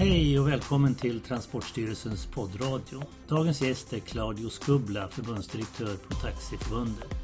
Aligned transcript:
Hej 0.00 0.40
och 0.40 0.48
välkommen 0.48 0.94
till 0.94 1.20
Transportstyrelsens 1.20 2.26
poddradio. 2.26 3.02
Dagens 3.28 3.62
gäst 3.62 3.92
är 3.92 3.98
Claudio 3.98 4.48
Skubla, 4.48 5.08
förbundsdirektör 5.08 5.96
på 6.08 6.14
Taxiförbundet. 6.14 7.14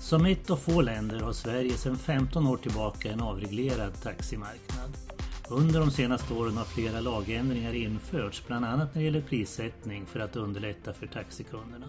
Som 0.00 0.26
ett 0.26 0.50
av 0.50 0.56
få 0.56 0.80
länder 0.80 1.20
har 1.20 1.32
Sverige 1.32 1.70
sedan 1.70 1.96
15 1.96 2.46
år 2.46 2.56
tillbaka 2.56 3.12
en 3.12 3.20
avreglerad 3.20 4.02
taximarknad. 4.02 4.90
Under 5.50 5.80
de 5.80 5.90
senaste 5.90 6.34
åren 6.34 6.56
har 6.56 6.64
flera 6.64 7.00
lagändringar 7.00 7.72
införts, 7.72 8.46
bland 8.46 8.64
annat 8.64 8.94
när 8.94 9.00
det 9.02 9.04
gäller 9.04 9.20
prissättning 9.20 10.06
för 10.06 10.20
att 10.20 10.36
underlätta 10.36 10.92
för 10.92 11.06
taxikunderna. 11.06 11.86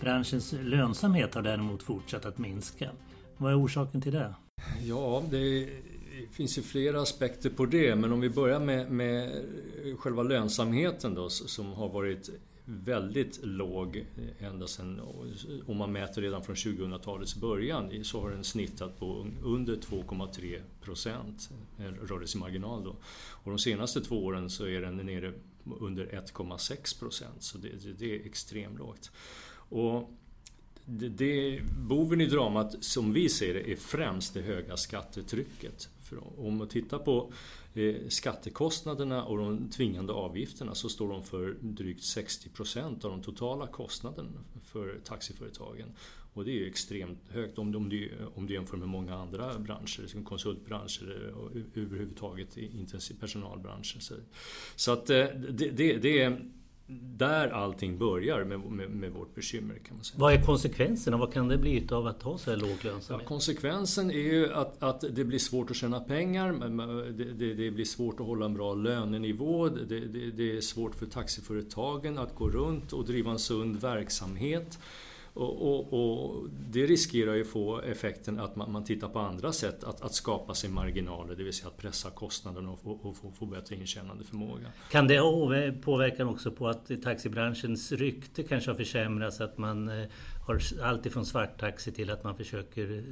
Branschens 0.00 0.54
lönsamhet 0.62 1.34
har 1.34 1.42
däremot 1.42 1.82
fortsatt 1.82 2.26
att 2.26 2.38
minska. 2.38 2.90
Vad 3.36 3.52
är 3.52 3.64
orsaken 3.64 4.00
till 4.00 4.12
det? 4.12 4.34
Ja, 4.82 5.22
det 5.30 5.68
finns 6.32 6.58
ju 6.58 6.62
flera 6.62 7.02
aspekter 7.02 7.50
på 7.50 7.66
det, 7.66 7.96
men 7.96 8.12
om 8.12 8.20
vi 8.20 8.30
börjar 8.30 8.60
med, 8.60 8.90
med 8.90 9.44
själva 9.98 10.22
lönsamheten 10.22 11.14
då 11.14 11.28
som 11.28 11.72
har 11.72 11.88
varit 11.88 12.30
väldigt 12.70 13.40
låg 13.42 13.96
eh, 13.96 14.46
ända 14.46 14.66
sedan, 14.66 15.00
om 15.66 15.76
man 15.76 15.92
mäter 15.92 16.22
redan 16.22 16.42
från 16.42 16.56
2000-talets 16.56 17.36
början, 17.36 18.04
så 18.04 18.20
har 18.20 18.30
den 18.30 18.44
snittat 18.44 18.98
på 18.98 19.26
under 19.42 19.76
2,3 19.76 20.60
procent 20.82 21.50
eh, 21.78 21.84
rörelsemarginal 21.84 22.84
då. 22.84 22.96
Och 23.30 23.50
de 23.50 23.58
senaste 23.58 24.00
två 24.00 24.24
åren 24.24 24.50
så 24.50 24.66
är 24.66 24.80
den 24.80 24.96
nere 24.96 25.32
under 25.80 26.06
1,6 26.06 26.98
procent, 26.98 27.42
så 27.42 27.58
det, 27.58 27.68
det, 27.98 28.14
är 28.14 28.26
extremt 28.26 28.78
lågt. 28.78 29.10
Och 29.52 30.10
det, 30.84 31.08
det, 31.08 31.60
boven 31.78 32.20
i 32.20 32.26
dramat 32.26 32.84
som 32.84 33.12
vi 33.12 33.28
ser 33.28 33.54
det 33.54 33.72
är 33.72 33.76
främst 33.76 34.34
det 34.34 34.40
höga 34.40 34.76
skattetrycket. 34.76 35.88
För 36.10 36.40
om 36.40 36.56
man 36.56 36.68
tittar 36.68 36.98
på 36.98 37.32
eh, 37.74 37.94
skattekostnaderna 38.08 39.24
och 39.24 39.38
de 39.38 39.70
tvingande 39.70 40.12
avgifterna 40.12 40.74
så 40.74 40.88
står 40.88 41.08
de 41.08 41.22
för 41.22 41.56
drygt 41.60 42.02
60% 42.02 43.04
av 43.04 43.10
de 43.10 43.22
totala 43.22 43.66
kostnaderna 43.66 44.44
för 44.64 45.00
taxiföretagen. 45.04 45.92
Och 46.32 46.44
det 46.44 46.50
är 46.50 46.54
ju 46.54 46.66
extremt 46.66 47.18
högt 47.28 47.58
om, 47.58 47.76
om, 47.76 47.88
du, 47.88 48.10
om 48.34 48.46
du 48.46 48.54
jämför 48.54 48.76
med 48.76 48.88
många 48.88 49.14
andra 49.14 49.58
branscher, 49.58 50.06
som 50.06 50.24
konsultbranscher 50.24 51.34
och 51.36 51.50
överhuvudtaget 51.74 52.56
intensiv 52.56 53.14
personalbranscher. 53.20 54.00
Så, 54.76 54.92
att 54.92 55.10
eh, 55.10 55.26
det, 55.50 55.70
det, 55.70 55.96
det 55.96 56.22
är 56.22 56.42
där 57.16 57.48
allting 57.48 57.98
börjar 57.98 58.44
med, 58.44 58.60
med, 58.60 58.90
med, 58.90 59.12
vårt 59.12 59.34
bekymmer. 59.34 59.74
kan 59.74 59.96
man 59.96 60.04
säga. 60.04 60.20
Vad 60.20 60.32
är 60.32 60.42
konsekvenserna? 60.42 61.16
Vad 61.16 61.32
kan 61.32 61.48
det 61.48 61.58
bli 61.58 61.88
av 61.90 62.06
att 62.06 62.22
ha 62.22 62.38
så 62.38 62.50
här 62.50 62.58
låg 62.58 62.84
lönsamhet? 62.84 63.22
Ja, 63.24 63.28
konsekvensen 63.28 64.10
är 64.10 64.14
ju 64.14 64.52
att, 64.52 64.82
att 64.82 65.00
det 65.00 65.24
blir 65.24 65.38
svårt 65.38 65.70
att 65.70 65.76
tjäna 65.76 66.00
pengar. 66.00 66.52
Det, 67.12 67.24
det, 67.24 67.54
det 67.54 67.70
blir 67.70 67.84
svårt 67.84 68.20
att 68.20 68.26
hålla 68.26 68.46
en 68.46 68.54
bra 68.54 68.74
lönenivå. 68.74 69.68
Det, 69.68 70.00
det, 70.30 70.56
är 70.56 70.60
svårt 70.60 70.94
för 70.94 71.06
taxiföretagen 71.06 72.18
att 72.18 72.34
gå 72.34 72.48
runt 72.48 72.92
och 72.92 73.04
driva 73.04 73.30
en 73.30 73.38
sund 73.38 73.80
verksamhet. 73.80 74.78
Och, 75.34 75.62
och, 75.62 75.92
och, 75.92 76.48
det 76.70 76.86
riskerar 76.86 77.34
ju 77.34 77.44
få 77.44 77.80
effekten 77.80 78.40
att 78.40 78.56
man, 78.56 78.72
man 78.72 78.84
tittar 78.84 79.08
på 79.08 79.18
andra 79.18 79.52
sätt 79.52 79.84
att, 79.84 80.00
att, 80.00 80.14
skapa 80.14 80.54
sig 80.54 80.70
marginaler, 80.70 81.36
det 81.36 81.44
vill 81.44 81.52
säga 81.52 81.68
att 81.68 81.76
pressa 81.76 82.10
kostnaderna 82.10 82.70
och, 82.70 83.06
och 83.06 83.16
få, 83.16 83.30
få 83.30 83.46
bättre 83.46 83.76
intjänande 83.76 84.24
förmåga. 84.24 84.66
Kan 84.90 85.08
det 85.08 85.18
ha 85.18 85.52
påverkan 85.82 86.28
också 86.28 86.50
på 86.50 86.68
att 86.68 87.02
taxibranschens 87.02 87.92
rykte 87.92 88.42
kanske 88.42 88.70
har 88.70 88.76
försämrats? 88.76 89.40
Att 89.40 89.58
man 89.58 89.88
eh, 89.88 90.06
har 90.46 90.60
allt 90.82 91.06
ifrån 91.06 91.26
svarttaxi 91.26 91.92
till 91.92 92.10
att 92.10 92.24
man 92.24 92.36
försöker 92.36 93.04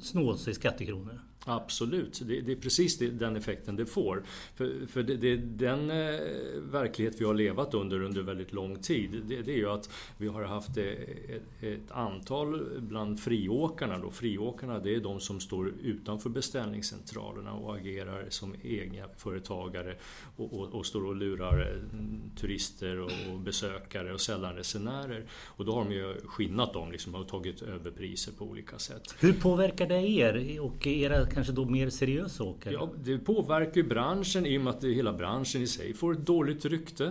snå 0.00 0.36
sig 0.36 0.54
skattekronor? 0.54 1.20
Absolut, 1.48 2.22
det, 2.24 2.40
det 2.40 2.52
är 2.52 2.56
precis 2.56 2.98
det, 2.98 3.10
den 3.10 3.36
effekten 3.36 3.76
det 3.76 3.86
får. 3.86 4.22
För, 4.54 4.86
för 4.86 5.02
det, 5.02 5.16
det, 5.16 5.36
den 5.36 5.90
eh, 5.90 6.20
verklighet 6.60 7.20
vi 7.20 7.24
har 7.24 7.34
levat 7.34 7.74
under 7.74 8.02
under 8.02 8.22
väldigt 8.22 8.52
lång 8.52 8.76
tid 8.76 9.22
det, 9.28 9.42
det 9.42 9.52
är 9.52 9.56
ju 9.56 9.70
att 9.70 9.90
vi 10.16 10.28
har 10.28 10.44
haft 10.44 10.76
eh, 10.76 10.84
ett, 10.84 11.62
ett, 11.62 11.90
antal 11.90 12.80
bland 12.80 13.20
friåkarna. 13.20 13.98
Då. 13.98 14.10
Friåkarna 14.10 14.78
det 14.78 14.94
är 14.94 15.00
de 15.00 15.20
som 15.20 15.40
står 15.40 15.72
utanför 15.82 16.30
beställningscentralerna 16.30 17.52
och 17.52 17.76
agerar 17.76 18.26
som 18.28 18.54
egna 18.62 19.04
företagare 19.16 19.96
och, 20.36 20.52
och, 20.52 20.74
och 20.74 20.86
står 20.86 21.06
och 21.06 21.16
lurar 21.16 21.60
eh, 21.60 22.40
turister 22.40 23.00
och, 23.00 23.12
och 23.32 23.40
besökare 23.40 24.12
och 24.12 24.20
sällan 24.20 24.54
resenärer. 24.54 25.26
Och 25.46 25.64
då 25.64 25.72
har 25.72 25.84
de 25.84 25.94
ju 25.94 26.14
skinnat 26.24 26.72
dem 26.72 26.92
liksom, 26.92 27.14
och 27.14 27.28
tagit 27.28 27.62
överpriser 27.62 28.32
på 28.32 28.44
olika 28.44 28.78
sätt. 28.78 29.14
Hur 29.20 29.32
påverkar 29.32 29.86
det 29.86 30.08
er 30.08 30.60
och 30.60 30.86
era 30.86 31.16
kanske 31.38 31.52
då 31.52 31.64
mer 31.64 31.90
seriösa 31.90 32.44
åkare? 32.44 32.74
Ja, 32.74 32.90
det 33.04 33.18
påverkar 33.18 33.76
ju 33.76 33.82
branschen 33.82 34.46
i 34.46 34.58
och 34.58 34.62
med 34.62 34.74
att 34.74 34.84
hela 34.84 35.12
branschen 35.12 35.62
i 35.62 35.66
sig 35.66 35.94
får 35.94 36.12
ett 36.12 36.26
dåligt 36.26 36.64
rykte. 36.64 37.04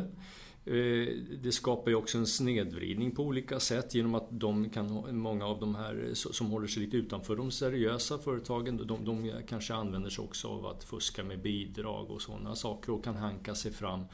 Eh, 0.66 1.08
det 1.44 1.52
skapar 1.52 1.92
ju 1.92 1.96
också 1.96 2.18
en 2.18 2.28
snedvridning 2.28 3.16
på 3.16 3.24
olika 3.24 3.60
sätt 3.60 3.96
genom 3.96 4.16
att 4.16 4.28
de 4.30 4.70
kan, 4.70 5.18
många 5.18 5.46
av 5.46 5.60
de 5.60 5.76
här 5.76 6.10
som 6.14 6.48
håller 6.48 6.68
sig 6.68 6.84
lite 6.84 6.98
utanför 6.98 7.36
de 7.36 7.52
seriösa 7.52 8.18
företagen, 8.18 8.78
de, 8.78 9.06
de 9.06 9.32
kanske 9.48 9.74
använder 9.74 10.10
sig 10.10 10.24
också 10.24 10.48
av 10.48 10.66
att 10.66 10.84
fuska 10.84 11.24
med 11.24 11.42
bidrag 11.42 12.12
och 12.12 12.22
sådana 12.22 12.56
saker 12.56 12.92
och 12.92 13.04
kan 13.04 13.16
hanka 13.16 13.56
sig 13.56 13.72
fram 13.72 14.06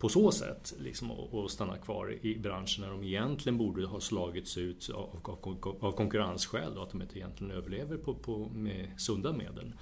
på 0.00 0.08
så 0.08 0.32
sätt 0.32 0.74
liksom, 0.78 1.10
och 1.10 1.50
stanna 1.50 1.76
kvar 1.76 2.18
i 2.22 2.38
branschen 2.38 2.84
när 2.84 2.90
de 2.90 3.04
egentligen 3.04 3.58
borde 3.58 3.86
ha 3.86 4.00
slagits 4.00 4.58
ut 4.58 4.90
av, 4.94 5.20
av, 5.22 5.76
av 5.80 5.92
konkurrensskäl 5.92 6.76
och 6.76 6.82
att 6.82 6.90
de 6.90 7.02
inte 7.02 7.18
egentligen 7.18 7.50
överlever 7.52 7.96
på, 7.96 8.14
på, 8.14 8.38
med 8.54 9.00
sunda 9.00 9.32
medel. 9.32 9.72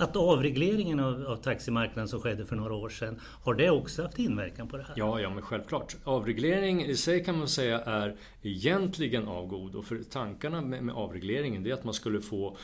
Att 0.00 0.16
avregleringen 0.16 1.00
av, 1.00 1.26
av 1.26 1.36
taximarknaden 1.36 2.08
som 2.08 2.20
skedde 2.20 2.46
för 2.46 2.56
några 2.56 2.74
år 2.74 2.88
sedan, 2.88 3.20
har 3.42 3.54
det 3.54 3.70
också 3.70 4.02
haft 4.02 4.18
inverkan 4.18 4.68
på 4.68 4.76
det 4.76 4.82
här? 4.82 4.94
Ja, 4.96 5.20
ja 5.20 5.30
men 5.30 5.42
självklart. 5.42 5.96
Avreglering 6.04 6.84
i 6.84 6.96
sig 6.96 7.24
kan 7.24 7.38
man 7.38 7.48
säga 7.48 7.80
är 7.80 8.16
egentligen 8.42 9.28
av 9.28 9.46
godo. 9.46 9.82
För 9.82 10.02
tankarna 10.10 10.60
med, 10.60 10.82
med 10.84 10.94
avregleringen 10.94 11.62
det 11.62 11.70
är 11.70 11.74
att 11.74 11.84
man 11.84 11.94
skulle 11.94 12.20
få 12.20 12.56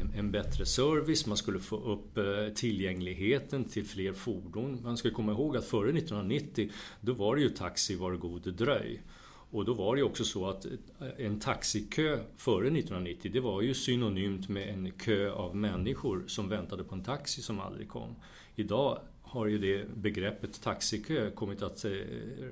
en, 0.00 0.18
en, 0.18 0.30
bättre 0.30 0.66
service, 0.66 1.26
man 1.26 1.36
skulle 1.36 1.58
få 1.58 1.76
upp 1.76 2.18
eh, 2.18 2.24
tillgängligheten 2.54 3.64
till 3.64 3.86
fler 3.86 4.12
fordon. 4.12 4.78
Man 4.82 4.96
ska 4.96 5.10
komma 5.10 5.32
ihåg 5.32 5.56
att 5.56 5.64
före 5.64 5.90
1990 5.90 6.70
då 7.00 7.12
var 7.12 7.36
det 7.36 7.42
ju 7.42 7.48
taxi 7.48 7.96
var 7.96 8.12
god 8.12 8.54
dröj. 8.54 9.02
Och 9.52 9.64
då 9.64 9.74
var 9.74 9.96
det 9.96 10.02
också 10.02 10.24
så 10.24 10.48
att 10.48 10.66
en 11.18 11.40
taxikö 11.40 12.18
före 12.36 12.66
1990 12.66 13.30
det 13.34 13.40
var 13.40 13.62
ju 13.62 13.74
synonymt 13.74 14.48
med 14.48 14.68
en 14.68 14.90
kö 14.90 15.30
av 15.30 15.56
människor 15.56 16.24
som 16.26 16.48
väntade 16.48 16.84
på 16.84 16.94
en 16.94 17.04
taxi 17.04 17.42
som 17.42 17.60
aldrig 17.60 17.88
kom. 17.88 18.16
Idag 18.54 18.98
har 19.32 19.46
ju 19.46 19.58
det 19.58 19.94
begreppet 19.94 20.62
taxikö 20.62 21.30
kommit 21.30 21.62
att 21.62 21.84
eh, 21.84 21.90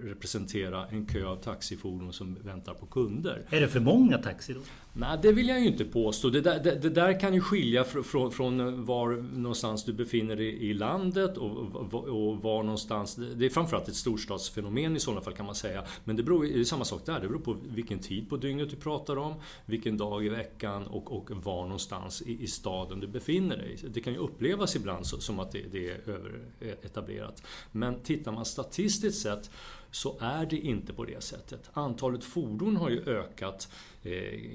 representera 0.02 0.86
en 0.86 1.06
kö 1.06 1.26
av 1.26 1.36
taxifordon 1.36 2.12
som 2.12 2.34
väntar 2.34 2.74
på 2.74 2.86
kunder. 2.86 3.46
Är 3.50 3.60
det 3.60 3.68
för 3.68 3.80
många 3.80 4.18
taxi 4.18 4.52
då? 4.52 4.60
Nej, 4.92 5.18
det 5.22 5.32
vill 5.32 5.48
jag 5.48 5.60
ju 5.60 5.66
inte 5.66 5.84
påstå. 5.84 6.30
Det 6.30 6.40
där, 6.40 6.60
det, 6.64 6.74
det 6.74 6.90
där 6.90 7.20
kan 7.20 7.34
ju 7.34 7.40
skilja 7.40 7.84
från, 7.84 8.32
från, 8.32 8.84
var 8.84 9.08
någonstans 9.38 9.84
du 9.84 9.92
befinner 9.92 10.36
dig 10.36 10.70
i 10.70 10.74
landet 10.74 11.36
och, 11.36 11.50
och, 11.92 12.42
var 12.42 12.62
någonstans. 12.62 13.16
Det 13.36 13.46
är 13.46 13.50
framförallt 13.50 13.88
ett 13.88 13.94
storstadsfenomen 13.94 14.96
i 14.96 15.00
sådana 15.00 15.20
fall 15.20 15.32
kan 15.32 15.46
man 15.46 15.54
säga. 15.54 15.84
Men 16.04 16.16
det, 16.16 16.22
beror, 16.22 16.44
det 16.44 16.60
är 16.60 16.64
samma 16.64 16.84
sak 16.84 17.06
där. 17.06 17.20
Det 17.20 17.28
beror 17.28 17.40
på 17.40 17.56
vilken 17.74 17.98
tid 17.98 18.28
på 18.28 18.36
dygnet 18.36 18.70
du 18.70 18.76
pratar 18.76 19.16
om, 19.16 19.34
vilken 19.66 19.96
dag 19.96 20.26
i 20.26 20.28
veckan 20.28 20.86
och, 20.86 21.12
och 21.12 21.30
var 21.30 21.62
någonstans 21.62 22.22
i, 22.22 22.42
i 22.42 22.46
staden 22.46 23.00
du 23.00 23.06
befinner 23.06 23.56
dig. 23.56 23.76
Det 23.94 24.00
kan 24.00 24.12
ju 24.12 24.18
upplevas 24.18 24.76
ibland 24.76 25.06
som 25.06 25.38
att 25.38 25.52
det, 25.52 25.64
det 25.72 25.88
är 25.88 26.69
etablerat. 26.82 27.42
Men 27.72 28.00
tittar 28.00 28.32
man 28.32 28.44
statistiskt 28.44 29.22
sett 29.22 29.50
så 29.90 30.16
är 30.20 30.46
det 30.46 30.56
inte 30.56 30.92
på 30.92 31.04
det 31.04 31.22
sättet. 31.22 31.70
Antalet 31.72 32.24
fordon 32.24 32.76
har 32.76 32.90
ju 32.90 33.04
ökat 33.06 33.68
eh, 34.02 34.50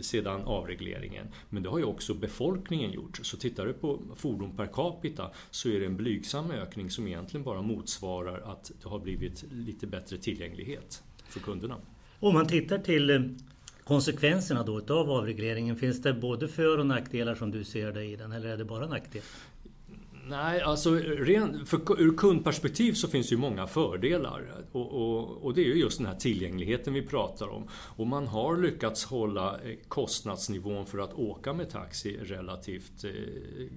sedan 0.00 0.42
avregleringen. 0.42 1.26
Men 1.48 1.62
det 1.62 1.68
har 1.68 1.78
ju 1.78 1.84
också 1.84 2.14
befolkningen 2.14 2.92
gjort. 2.92 3.20
Så 3.22 3.36
tittar 3.36 3.66
du 3.66 3.72
på 3.72 4.00
fordon 4.16 4.56
per 4.56 4.66
capita 4.66 5.30
så 5.50 5.68
är 5.68 5.80
det 5.80 5.86
en 5.86 5.96
blygsam 5.96 6.50
ökning 6.50 6.90
som 6.90 7.06
egentligen 7.06 7.44
bara 7.44 7.62
motsvarar 7.62 8.52
att 8.52 8.72
det 8.82 8.88
har 8.88 8.98
blivit 8.98 9.44
lite 9.52 9.86
bättre 9.86 10.18
tillgänglighet 10.18 11.02
för 11.28 11.40
kunderna. 11.40 11.76
Om 12.20 12.34
man 12.34 12.46
tittar 12.46 12.78
till 12.78 13.10
eh, 13.10 13.20
konsekvenserna 13.84 14.62
då 14.62 14.78
utav 14.78 15.10
avregleringen, 15.10 15.76
finns 15.76 16.02
det 16.02 16.14
både 16.14 16.48
för 16.48 16.78
och 16.78 16.86
nackdelar 16.86 17.34
som 17.34 17.50
du 17.50 17.64
ser 17.64 17.92
det 17.92 18.04
i 18.04 18.16
den 18.16 18.32
eller 18.32 18.48
är 18.48 18.56
det 18.56 18.64
bara 18.64 18.86
nackdelar? 18.86 19.26
Nej, 20.30 20.60
alltså 20.60 20.94
ren, 20.94 21.66
för, 21.66 22.00
ur 22.00 22.16
kundperspektiv 22.16 22.92
så 22.92 23.08
finns 23.08 23.28
det 23.28 23.34
ju 23.34 23.40
många 23.40 23.66
fördelar. 23.66 24.64
Och, 24.72 24.92
och, 24.92 25.44
och, 25.44 25.54
det 25.54 25.60
är 25.60 25.64
ju 25.64 25.74
just 25.74 25.98
den 25.98 26.06
här 26.06 26.14
tillgängligheten 26.14 26.94
vi 26.94 27.02
pratar 27.02 27.48
om. 27.48 27.68
Och 27.72 28.06
man 28.06 28.26
har 28.26 28.56
lyckats 28.56 29.04
hålla 29.04 29.60
eh, 29.60 29.76
kostnadsnivån 29.88 30.86
för 30.86 30.98
att 30.98 31.14
åka 31.14 31.52
med 31.52 31.70
taxi 31.70 32.18
relativt 32.22 33.04
eh, 33.04 33.10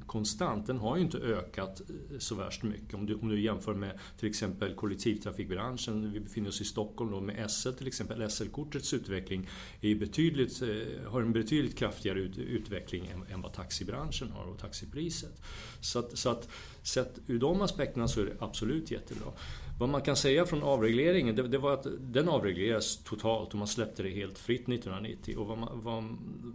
konstant. 0.05 0.67
Den 0.67 0.77
har 0.77 0.97
ju 0.97 1.03
inte 1.03 1.17
ökat 1.17 1.81
eh, 1.81 2.17
så 2.17 2.35
värst 2.35 2.63
mycket. 2.63 2.93
Om 2.93 3.05
du, 3.05 3.15
om 3.15 3.29
du 3.29 3.41
jämför 3.41 3.73
med 3.73 3.99
till 4.19 4.29
exempel 4.29 4.75
kollektivtrafikbranschen. 4.75 6.11
Vi 6.13 6.19
befinner 6.19 6.49
oss 6.49 6.61
i 6.61 6.65
Stockholm 6.65 7.11
då 7.11 7.21
med 7.21 7.51
SL 7.51 7.71
till 7.71 7.87
exempel. 7.87 8.29
SL-kortets 8.29 8.93
utveckling 8.93 9.49
är 9.81 9.95
betydligt, 9.95 10.61
eh, 10.61 11.11
har 11.11 11.21
en 11.21 11.33
betydligt 11.33 11.77
kraftigare 11.77 12.19
ut, 12.19 12.37
utveckling 12.37 13.07
än, 13.07 13.33
än 13.33 13.41
vad 13.41 13.53
taxibranschen 13.53 14.31
har 14.31 14.45
och 14.45 14.59
taxipriset. 14.59 15.41
Så 15.81 15.99
att, 15.99 16.17
så 16.17 16.29
att 16.29 16.42
att 16.43 16.87
sett 16.87 17.19
ur 17.27 17.39
de 17.39 17.61
aspekterna 17.61 18.07
så 18.07 18.21
är 18.21 18.25
det 18.25 18.35
absolut 18.39 18.91
jättebra. 18.91 19.31
Vad 19.79 19.89
man 19.89 20.01
kan 20.01 20.15
säga 20.15 20.45
från 20.45 20.63
avregleringen, 20.63 21.35
det, 21.35 21.47
det, 21.47 21.57
var 21.57 21.73
att 21.73 21.87
den 21.99 22.29
avregleras 22.29 23.03
totalt 23.03 23.49
och 23.49 23.55
man 23.55 23.67
släppte 23.67 24.03
det 24.03 24.09
helt 24.09 24.39
fritt 24.39 24.61
1990. 24.61 25.37
Och 25.37 25.47
vad 25.47 25.57
man, 25.57 25.69
vad 25.83 26.03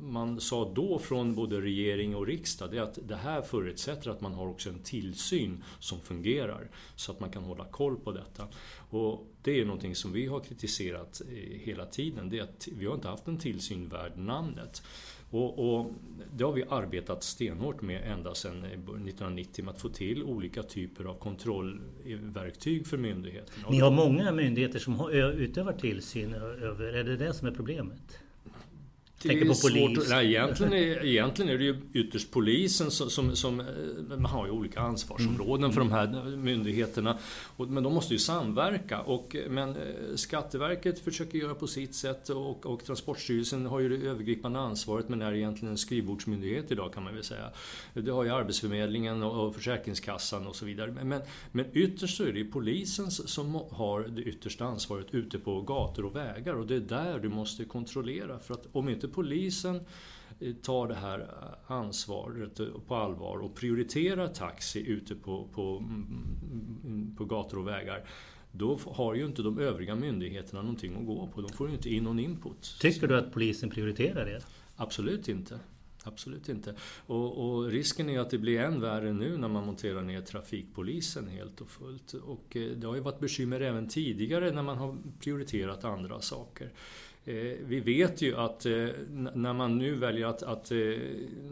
man 0.02 0.40
sa 0.40 0.72
då 0.74 0.98
från 0.98 1.34
både 1.34 1.60
regering 1.60 2.16
och 2.16 2.26
riksdag, 2.26 2.70
det 2.70 2.78
är 2.78 2.82
att 2.82 2.98
det 3.08 3.16
här 3.16 3.42
förutsätter 3.42 4.10
att 4.10 4.20
man 4.20 4.34
har 4.34 4.48
också 4.48 4.68
en 4.68 4.82
tillsyn 4.82 5.64
som 5.78 6.00
fungerar. 6.00 6.70
Så 6.96 7.12
att 7.12 7.20
man 7.20 7.30
kan 7.30 7.42
hålla 7.42 7.64
koll 7.64 7.96
på 7.96 8.12
detta. 8.12 8.48
Och 8.90 9.26
det 9.42 9.60
är 9.60 9.64
någonting 9.64 9.94
som 9.94 10.12
vi 10.12 10.26
har 10.26 10.40
kritiserat 10.40 11.22
eh, 11.28 11.58
hela 11.60 11.86
tiden, 11.86 12.28
det 12.28 12.38
är 12.38 12.42
att 12.42 12.68
vi 12.78 12.86
har 12.86 12.94
inte 12.94 13.08
haft 13.08 13.28
en 13.28 13.38
tillsyn 13.38 13.88
värd 13.88 14.12
namnet. 14.16 14.82
Och, 15.30 15.78
och, 15.78 15.92
det 16.36 16.44
har 16.44 16.52
vi 16.52 16.64
arbetat 16.68 17.22
stenhårt 17.22 17.82
med 17.82 18.12
ända 18.12 18.34
sedan 18.34 18.64
eh, 18.64 18.70
1990 18.70 19.64
med 19.64 19.74
att 19.74 19.80
få 19.80 19.88
till 19.88 20.22
olika 20.22 20.62
typer 20.62 21.04
av 21.04 21.14
kontrollverktyg 21.14 22.86
för 22.86 22.96
myndigheterna. 22.96 23.68
Ni 23.70 23.78
har 23.78 23.90
många 23.90 24.32
myndigheter 24.32 24.78
som 24.78 25.10
utövar 25.12 25.72
tillsyn 25.72 26.34
över, 26.34 26.92
är 26.92 27.04
det 27.04 27.16
det 27.16 27.34
som 27.34 27.48
är 27.48 27.52
problemet? 27.52 28.18
Det 29.22 29.28
Tänker 29.28 29.46
på 29.46 29.54
polis. 29.54 30.10
Nej, 30.10 30.26
egentligen, 30.26 30.72
är, 30.72 31.04
egentligen 31.04 31.52
är 31.52 31.58
det 31.58 31.64
ju 31.64 31.76
ytterst 31.92 32.30
polisen 32.30 32.90
som, 32.90 33.10
som, 33.10 33.36
som 33.36 33.62
man 34.08 34.24
har 34.24 34.46
ju 34.46 34.52
olika 34.52 34.80
ansvarsområden 34.80 35.64
mm. 35.64 35.72
för 35.72 35.80
de 35.80 35.92
här 35.92 36.36
myndigheterna. 36.36 37.18
Och, 37.56 37.68
men 37.68 37.82
de 37.82 37.94
måste 37.94 38.14
ju 38.14 38.18
samverka. 38.18 39.00
Och, 39.00 39.36
men 39.48 39.70
eh, 39.70 39.76
Skatteverket 40.14 40.98
försöker 40.98 41.38
göra 41.38 41.54
på 41.54 41.66
sitt 41.66 41.94
sätt 41.94 42.28
och, 42.28 42.66
och 42.66 42.84
Transportstyrelsen 42.84 43.66
har 43.66 43.80
ju 43.80 43.88
det 43.98 44.08
övergripande 44.08 44.58
ansvaret 44.58 45.08
men 45.08 45.22
är 45.22 45.34
egentligen 45.34 45.72
en 45.72 45.78
skrivbordsmyndighet 45.78 46.70
idag 46.70 46.92
kan 46.94 47.02
man 47.02 47.14
väl 47.14 47.24
säga. 47.24 47.50
Det 47.94 48.10
har 48.10 48.24
ju 48.24 48.30
Arbetsförmedlingen 48.30 49.22
och, 49.22 49.46
och 49.46 49.54
Försäkringskassan 49.54 50.46
och 50.46 50.56
så 50.56 50.66
vidare. 50.66 50.90
Men, 51.04 51.20
men 51.52 51.66
ytterst 51.72 52.16
så 52.16 52.24
är 52.24 52.32
det 52.32 52.38
ju 52.38 52.50
polisen 52.50 53.10
som 53.10 53.54
har 53.70 54.00
det 54.02 54.22
yttersta 54.22 54.64
ansvaret 54.64 55.14
ute 55.14 55.38
på 55.38 55.62
gator 55.62 56.04
och 56.04 56.16
vägar 56.16 56.54
och 56.54 56.66
det 56.66 56.76
är 56.76 56.80
där 56.80 57.18
du 57.18 57.28
måste 57.28 57.64
kontrollera. 57.64 58.38
För 58.38 58.54
att 58.54 58.66
om 58.72 58.88
inte 58.88 59.07
polisen 59.08 59.80
eh, 60.40 60.54
tar 60.54 60.88
det 60.88 60.94
här 60.94 61.20
eh, 61.20 61.72
ansvaret 61.72 62.60
på 62.86 62.94
allvar 62.94 63.38
och 63.38 63.54
prioriterar 63.54 64.28
taxi 64.28 64.86
ute 64.86 65.14
på, 65.14 65.48
på, 65.54 65.76
mm, 65.78 66.06
mm, 66.84 67.16
på 67.16 67.24
gator 67.24 67.58
och 67.58 67.68
vägar 67.68 68.08
då 68.52 68.78
har 68.86 69.14
ju 69.14 69.26
inte 69.26 69.42
de 69.42 69.58
övriga 69.58 69.94
myndigheterna 69.94 70.62
någonting 70.62 70.96
att 70.96 71.06
gå 71.06 71.26
på. 71.26 71.40
De 71.40 71.52
får 71.52 71.68
ju 71.68 71.74
inte 71.74 71.94
in 71.94 72.04
någon 72.04 72.18
input. 72.18 72.76
Tycker 72.80 73.06
du 73.06 73.18
att 73.18 73.32
polisen 73.32 73.70
prioriterar 73.70 74.26
det? 74.26 74.40
Absolut 74.76 75.28
inte. 75.28 75.60
Absolut 76.04 76.48
inte. 76.48 76.74
Och, 77.06 77.50
och, 77.50 77.70
risken 77.70 78.08
är 78.08 78.20
att 78.20 78.30
det 78.30 78.38
blir 78.38 78.60
än 78.60 78.80
värre 78.80 79.12
nu 79.12 79.36
när 79.36 79.48
man 79.48 79.66
monterar 79.66 80.02
ner 80.02 80.20
trafikpolisen 80.20 81.28
helt 81.28 81.60
och 81.60 81.68
fullt. 81.68 82.12
Och 82.12 82.56
eh, 82.56 82.70
det 82.70 82.86
har 82.86 82.94
ju 82.94 83.00
varit 83.00 83.20
bekymmer 83.20 83.60
även 83.60 83.88
tidigare 83.88 84.50
när 84.50 84.62
man 84.62 84.78
har 84.78 84.96
prioriterat 85.20 85.84
andra 85.84 86.20
saker. 86.20 86.72
Eh, 87.28 87.56
vi 87.66 87.80
vet 87.80 88.22
ju 88.22 88.36
att 88.36 88.66
eh, 88.66 88.88
när 89.34 89.52
man 89.52 89.78
nu 89.78 89.94
väljer 89.94 90.26
att, 90.26 90.42
att 90.42 90.70
eh, 90.70 90.78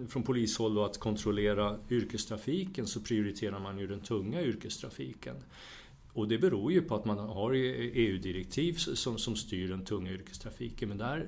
från 0.08 0.22
polishåll 0.22 0.84
att 0.84 0.98
kontrollera 0.98 1.76
yrkestrafiken 1.90 2.86
så 2.86 3.00
prioriterar 3.00 3.58
man 3.58 3.78
ju 3.78 3.86
den 3.86 4.00
tunga 4.00 4.42
yrkestrafiken. 4.42 5.36
Och 6.16 6.28
det 6.28 6.38
beror 6.38 6.72
ju 6.72 6.82
på 6.82 6.94
att 6.94 7.04
man 7.04 7.18
har 7.18 7.54
e 7.54 7.90
EU-direktiv 7.94 8.72
som, 8.72 9.18
som 9.18 9.36
styr 9.36 9.68
den 9.68 9.84
tunga 9.84 10.10
yrkestrafiken. 10.10 10.88
Men, 10.88 10.98
där, 10.98 11.26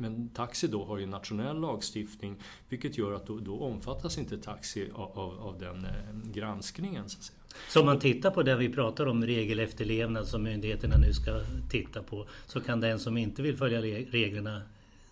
men 0.00 0.28
taxi 0.28 0.66
då 0.66 0.84
har 0.84 0.98
ju 0.98 1.06
nationell 1.06 1.60
lagstiftning 1.60 2.36
vilket 2.68 2.98
gör 2.98 3.12
att 3.12 3.26
då, 3.26 3.38
då 3.38 3.58
omfattas 3.58 4.18
inte 4.18 4.38
taxi 4.38 4.88
av, 4.94 5.18
av, 5.18 5.40
av 5.40 5.58
den 5.58 5.84
eh, 5.84 6.32
granskningen. 6.32 7.08
Så 7.08 7.18
att 7.18 7.24
säga. 7.24 7.38
Så 7.68 7.80
om 7.80 7.86
man 7.86 7.98
tittar 7.98 8.30
på 8.30 8.42
det 8.42 8.56
vi 8.56 8.68
pratar 8.68 9.06
om, 9.06 9.24
regelefterlevnad 9.24 10.28
som 10.28 10.42
myndigheterna 10.42 10.96
nu 10.96 11.12
ska 11.12 11.40
titta 11.70 12.02
på, 12.02 12.26
så 12.46 12.60
kan 12.60 12.80
den 12.80 12.98
som 12.98 13.16
inte 13.16 13.42
vill 13.42 13.56
följa 13.56 13.80
reglerna 14.10 14.62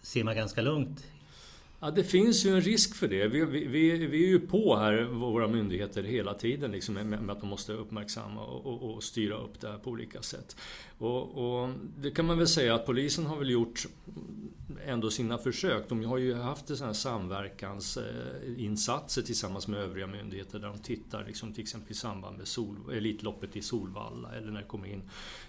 simma 0.03 0.35
ganska 0.35 0.63
lugnt 0.63 1.05
Ja, 1.85 1.91
det 1.91 2.05
finns 2.05 2.47
ju 2.47 2.51
en 2.51 2.61
risk 2.61 2.95
för 2.95 3.09
det. 3.09 3.29
Vi, 3.29 3.45
vi, 3.45 4.07
vi 4.07 4.25
är 4.25 4.29
ju 4.29 4.41
på 4.41 4.77
här, 4.77 5.03
våra 5.03 5.49
myndigheter, 5.49 6.03
hela 6.03 6.35
tiden 6.35 6.73
liksom, 6.73 6.95
med, 6.95 7.31
att 7.31 7.41
de 7.41 7.49
måste 7.49 7.73
uppmärksamma 7.73 8.45
och, 8.45 8.67
och, 8.67 8.95
och, 8.95 9.03
styra 9.03 9.37
upp 9.37 9.61
det 9.61 9.69
här 9.69 9.79
på 9.79 9.91
olika 9.91 10.23
sätt. 10.23 10.57
Och, 10.99 11.63
och, 11.63 11.71
det 11.99 12.11
kan 12.11 12.27
man 12.27 12.39
väl 12.39 12.49
säga 12.49 12.75
att 12.75 12.87
polisen 12.87 13.27
har 13.27 13.37
väl 13.37 13.51
gjort 13.51 13.87
ändå 14.87 15.11
sina 15.11 15.39
försök. 15.39 15.89
De 15.89 16.05
har 16.05 16.19
ju 16.19 16.35
haft 16.35 16.69
sådana 16.69 16.87
här 16.87 16.93
samverkansinsatser 16.93 19.23
tillsammans 19.23 19.69
med 19.69 19.81
övriga 19.81 20.07
myndigheter 20.07 20.59
där 20.59 20.69
de 20.69 20.79
tittar 20.79 21.25
liksom, 21.27 21.53
till 21.53 21.63
exempel 21.63 21.93
i 21.93 21.95
samband 21.95 22.39
med 22.39 22.49
sol, 22.49 22.77
Elitloppet 22.93 23.57
i 23.57 23.63
Solvalla 23.63 24.35
eller 24.35 24.51
när 24.51 24.61
det 24.61 24.67
kommer 24.67 24.89
in 24.89 25.03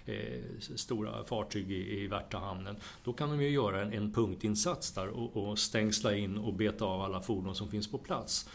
eh, 0.06 0.42
stora 0.76 1.24
fartyg 1.24 1.70
i, 1.70 2.00
i 2.00 2.06
Värtahamnen. 2.06 2.76
Då 3.04 3.12
kan 3.12 3.30
de 3.30 3.42
ju 3.42 3.48
göra 3.48 3.82
en, 3.82 3.92
en 3.92 4.12
punktinsats 4.12 4.92
där 4.92 5.08
och, 5.08 5.36
och 5.36 5.58
stängsla 5.58 6.16
in 6.16 6.25
och 6.38 6.54
beta 6.54 6.84
av 6.84 7.00
alla 7.00 7.20
fordon 7.20 7.54
som 7.54 7.68
finns 7.68 7.90
på 7.90 7.98
plats. 7.98 8.48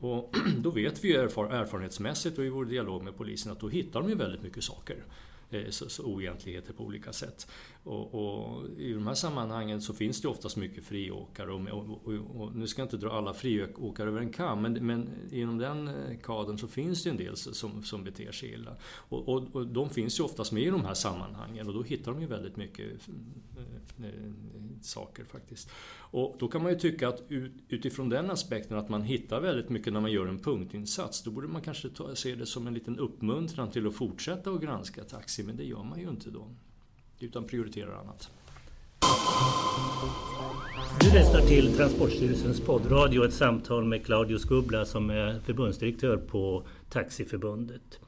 Och 0.00 0.34
då 0.58 0.70
vet 0.70 1.04
vi 1.04 1.14
erfar 1.14 1.44
erfarenhetsmässigt 1.44 2.38
och 2.38 2.44
i 2.44 2.48
vår 2.48 2.64
dialog 2.64 3.02
med 3.02 3.16
polisen 3.16 3.52
att 3.52 3.60
då 3.60 3.68
hittar 3.68 4.00
de 4.00 4.08
ju 4.08 4.14
väldigt 4.14 4.42
mycket 4.42 4.64
saker. 4.64 5.04
Eh, 5.50 5.70
så, 5.70 5.88
så 5.88 6.04
oegentligheter 6.04 6.72
på 6.72 6.84
olika 6.84 7.12
sätt. 7.12 7.46
Och, 7.82 8.14
och, 8.14 8.68
I 8.78 8.92
de 8.92 9.06
här 9.06 9.14
sammanhangen 9.14 9.80
så 9.80 9.94
finns 9.94 10.20
det 10.20 10.28
oftast 10.28 10.56
mycket 10.56 10.84
friåkare 10.84 11.52
och, 11.52 12.00
och, 12.04 12.12
och, 12.36 12.56
nu 12.56 12.66
ska 12.66 12.82
jag 12.82 12.86
inte 12.86 12.96
dra 12.96 13.10
alla 13.10 13.34
friåkare 13.34 14.08
över 14.08 14.20
en 14.20 14.32
kam 14.32 14.62
men, 14.62 14.72
men 14.86 15.08
inom 15.32 15.58
den 15.58 15.88
eh, 15.88 16.18
kadern 16.22 16.58
så 16.58 16.68
finns 16.68 17.02
det 17.02 17.10
en 17.10 17.16
del 17.16 17.36
som, 17.36 17.84
som 17.84 18.04
beter 18.04 18.32
sig 18.32 18.52
illa. 18.52 18.76
Och, 18.84 19.28
och, 19.28 19.56
och 19.56 19.66
de 19.66 19.90
finns 19.90 20.20
ju 20.20 20.24
oftast 20.24 20.52
med 20.52 20.62
i 20.62 20.70
de 20.70 20.84
här 20.84 20.94
sammanhangen 20.94 21.68
och 21.68 21.74
då 21.74 21.82
hittar 21.82 22.12
de 22.12 22.20
ju 22.20 22.26
väldigt 22.26 22.56
mycket 22.56 23.08
äh, 23.98 24.04
saker 24.82 25.24
faktiskt. 25.24 25.70
Och 25.96 26.36
då 26.38 26.48
kan 26.48 26.62
man 26.62 26.72
ju 26.72 26.78
tycka 26.78 27.08
att 27.08 27.22
utifrån 27.68 28.08
den 28.08 28.30
aspekten 28.30 28.78
att 28.78 28.88
man 28.88 29.02
hittar 29.02 29.40
väldigt 29.40 29.68
mycket 29.68 29.92
när 29.92 30.00
man 30.00 30.12
gör 30.12 30.26
en 30.26 30.38
punktinsats 30.38 31.22
då 31.22 31.30
borde 31.30 31.48
man 31.48 31.62
kanske 31.62 31.88
ta, 31.88 32.14
se 32.14 32.34
det 32.34 32.46
som 32.46 32.66
en 32.66 32.74
liten 32.74 32.98
uppmuntran 32.98 33.70
till 33.70 33.86
att 33.86 33.94
fortsätta 33.94 34.50
att 34.50 34.60
granska 34.60 35.04
taxi 35.04 35.35
men 35.44 35.56
det 35.56 35.64
gör 35.64 35.82
man 35.82 36.00
ju 36.00 36.08
inte 36.08 36.30
då 36.30 36.48
utan 37.20 37.44
prioriterar 37.44 38.00
annat. 38.00 38.30
Du 41.00 41.12
lyssnar 41.12 41.40
till 41.40 41.76
Transportstyrelsens 41.76 42.60
poddradio, 42.60 43.24
ett 43.24 43.34
samtal 43.34 43.84
med 43.84 44.04
Claudio 44.04 44.38
Skubla 44.38 44.84
som 44.84 45.10
är 45.10 45.40
förbundsdirektör 45.40 46.16
på 46.16 46.66
Taxiförbundet. 46.90 48.00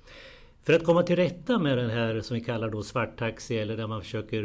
För 0.62 0.72
att 0.72 0.84
komma 0.84 1.02
till 1.02 1.16
rätta 1.16 1.58
med 1.58 1.78
den 1.78 1.90
här 1.90 2.20
som 2.20 2.34
vi 2.34 2.40
kallar 2.40 2.70
då 2.70 2.82
svarttaxi 2.82 3.58
eller 3.58 3.76
där 3.76 3.86
man 3.86 4.02
försöker 4.02 4.42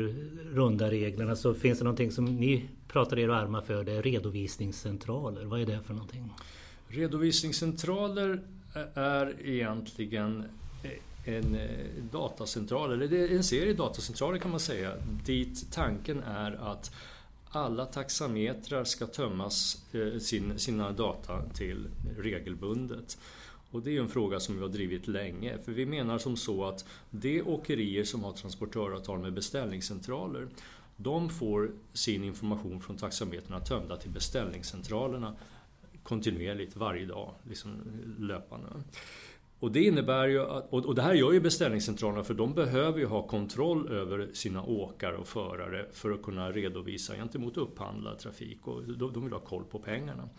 runda 0.53 0.91
reglerna 0.91 1.35
så 1.35 1.53
finns 1.53 1.77
det 1.79 1.83
någonting 1.83 2.11
som 2.11 2.25
ni 2.25 2.69
pratar 2.87 3.19
er 3.19 3.27
varma 3.27 3.61
för, 3.61 3.83
det 3.83 3.91
är 3.91 4.01
redovisningscentraler. 4.01 5.45
Vad 5.45 5.61
är 5.61 5.65
det 5.65 5.79
för 5.81 5.93
någonting? 5.93 6.33
Redovisningscentraler 6.87 8.41
är 8.93 9.47
egentligen 9.47 10.43
en 11.25 11.55
eh, 11.55 11.69
datacentral, 12.11 12.91
eller 12.91 13.31
en 13.31 13.43
serie 13.43 13.73
datacentraler 13.73 14.37
kan 14.37 14.51
man 14.51 14.59
säga, 14.59 14.93
dit 15.25 15.71
tanken 15.71 16.23
är 16.23 16.51
att 16.51 16.91
alla 17.49 17.85
taxametrar 17.85 18.83
ska 18.83 19.07
tömmas 19.07 19.85
eh, 19.93 20.19
sina 20.57 20.91
data 20.91 21.49
till 21.49 21.87
regelbundet. 22.17 23.17
Och 23.71 23.81
det 23.81 23.97
är 23.97 24.01
en 24.01 24.09
fråga 24.09 24.39
som 24.39 24.55
vi 24.55 24.61
har 24.61 24.69
drivit 24.69 25.07
länge, 25.07 25.57
för 25.57 25.71
vi 25.71 25.85
menar 25.85 26.17
som 26.17 26.37
så 26.37 26.65
att 26.65 26.85
de 27.09 27.41
åkerier 27.41 28.03
som 28.03 28.23
har 28.23 28.31
transportöravtal 28.31 29.19
med 29.19 29.33
beställningscentraler, 29.33 30.47
de 30.97 31.29
får 31.29 31.71
sin 31.93 32.23
information 32.23 32.81
från 32.81 32.97
taxametrarna 32.97 33.59
tömda 33.59 33.97
till 33.97 34.11
beställningscentralerna 34.11 35.35
kontinuerligt 36.03 36.75
varje 36.75 37.05
dag, 37.05 37.33
liksom 37.49 37.71
löpande. 38.19 38.67
Och 39.63 39.71
det 39.71 39.83
innebär 39.83 40.27
ju 40.27 40.41
att, 40.41 40.71
och 40.71 40.95
det 40.95 41.01
här 41.01 41.13
gör 41.13 41.31
ju 41.31 41.39
beställningscentralerna 41.39 42.23
för 42.23 42.33
de 42.33 42.53
behöver 42.53 42.99
ju 42.99 43.05
ha 43.05 43.27
kontroll 43.27 43.91
över 43.91 44.29
sina 44.33 44.63
åkare 44.63 45.17
och 45.17 45.27
förare 45.27 45.85
för 45.91 46.11
att 46.11 46.23
kunna 46.23 46.51
redovisa 46.51 47.15
gentemot 47.15 47.57
upphandlad 47.57 48.19
trafik 48.19 48.67
och 48.67 48.83
de 48.97 49.23
vill 49.23 49.33
ha 49.33 49.39
koll 49.39 49.63
på 49.63 49.79
pengarna. 49.79 50.29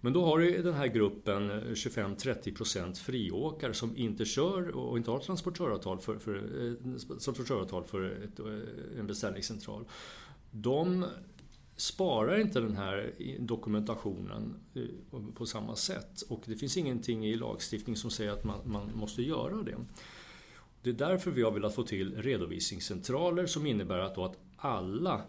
Men 0.00 0.12
då 0.12 0.24
har 0.24 0.38
du 0.38 0.62
den 0.62 0.74
här 0.74 0.86
gruppen 0.86 1.50
eh, 1.50 1.54
25-30% 1.56 2.94
friåkare 2.94 3.74
som 3.74 3.96
inte 3.96 4.24
kör 4.24 4.76
och 4.76 4.98
inte 4.98 5.10
har 5.10 5.18
transportöravtal 5.18 5.98
för, 5.98 6.18
för, 6.18 6.36
eh, 6.36 6.98
transportöravtal 7.18 7.84
för 7.84 8.04
ett, 8.04 8.40
eh, 8.40 9.00
en 9.00 9.06
beställningscentral. 9.06 9.84
De 10.50 11.04
sparar 11.76 12.40
inte 12.40 12.60
den 12.60 12.76
här 12.76 13.12
dokumentationen 13.38 14.54
eh, 14.74 14.82
på 15.34 15.46
samma 15.46 15.76
sätt. 15.76 16.22
Och 16.28 16.42
det 16.44 16.56
finns 16.56 16.76
ingenting 16.76 17.26
i 17.26 17.36
lagstiftning 17.36 17.96
som 17.96 18.10
säger 18.10 18.30
att 18.30 18.44
man, 18.44 18.60
man 18.64 18.92
måste 18.94 19.22
göra 19.22 19.62
det. 19.62 19.76
Det 20.82 20.90
är 20.90 20.94
därför 20.94 21.30
vi 21.30 21.42
har 21.42 21.50
velat 21.50 21.74
få 21.74 21.82
till 21.82 22.22
redovisningscentraler 22.22 23.46
som 23.46 23.66
innebär 23.66 23.98
att, 23.98 24.18
att 24.18 24.38
alla 24.56 25.22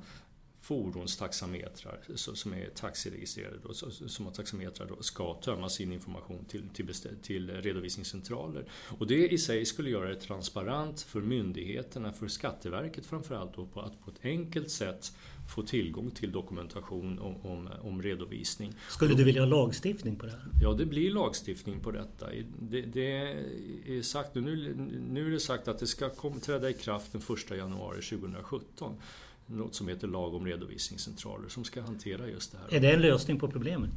fordonstaxametrar 0.68 2.00
som 2.16 2.54
är 2.54 2.70
taxiregistrerade 2.70 3.58
då, 3.64 3.74
som 3.92 4.26
har 4.26 4.34
taxametrar 4.34 4.90
ska 5.00 5.34
tömma 5.34 5.70
sin 5.70 5.94
information 5.94 6.46
till, 6.46 6.70
till, 6.70 6.94
till 7.22 7.52
redovisningscentraler. 7.52 8.66
Och 8.72 9.08
det 9.08 9.28
i 9.28 9.38
sig 9.38 9.66
skulle 9.66 9.90
göra 9.90 10.10
det 10.10 10.16
transparent 10.16 11.02
för 11.02 11.22
myndigheterna, 11.22 12.14
för 12.14 12.28
Skatteverket 12.28 13.06
framförallt, 13.06 13.56
då, 13.56 13.66
på 13.66 13.82
att 13.82 14.06
på 14.06 14.12
ett 14.12 14.20
enkelt 14.24 14.72
sätt 14.72 15.14
få 15.48 15.62
tillgång 15.62 16.12
till 16.12 16.32
dokumentation 16.32 17.20
om, 17.20 17.36
om, 17.52 17.70
om, 17.82 18.02
redovisning. 18.02 18.74
Skulle 18.90 19.16
du 19.16 19.24
vilja 19.24 19.42
ha 19.42 19.50
lagstiftning 19.50 20.16
på 20.16 20.26
det 20.26 20.32
här? 20.32 20.42
Ja, 20.62 20.74
det 20.74 20.86
blir 20.86 21.12
lagstiftning 21.12 21.80
på 21.80 21.92
detta. 21.92 22.28
Det, 22.60 22.82
det 22.82 23.12
är 23.86 24.02
sagt, 24.02 24.36
nu, 24.36 24.76
nu 25.10 25.28
är 25.28 25.32
det 25.32 25.40
sagt 25.40 25.68
att 25.68 25.80
det 25.80 25.88
ska 25.88 26.10
kom, 26.10 26.40
träda 26.40 26.70
i 26.70 26.74
kraft 26.74 27.12
den 27.12 27.22
1 27.52 27.58
januari 27.58 28.02
2017 28.02 28.96
något 29.50 29.76
som 29.76 29.88
heter 29.88 30.08
lag 30.08 30.34
om 30.34 30.46
redovisningscentraler 30.46 31.50
som 31.50 31.64
ska 31.64 31.82
hantera 31.82 32.28
just 32.28 32.52
det 32.52 32.58
här. 32.58 32.78
Är 32.78 32.82
det 32.82 32.92
en 32.92 33.02
lösning 33.02 33.40
på 33.40 33.48
problemet? 33.48 33.90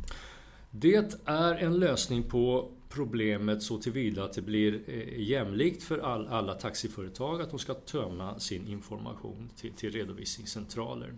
Det 0.71 1.21
är 1.25 1.55
en 1.55 1.79
lösning 1.79 2.23
på 2.23 2.71
problemet 2.91 3.63
så 3.63 3.79
tillvida 3.79 4.25
att 4.25 4.33
det 4.33 4.43
blir 4.43 4.81
eh, 4.87 5.21
jämlikt 5.21 5.83
för 5.83 5.99
all, 5.99 6.27
alla 6.27 6.55
taxiföretag 6.55 7.43
att 7.43 7.51
de 7.51 7.59
ska 7.59 7.75
tömma 7.75 8.39
sin 8.39 8.69
information 8.69 9.51
till, 9.57 9.73
till 9.73 9.93
redovisningscentraler. 9.93 11.15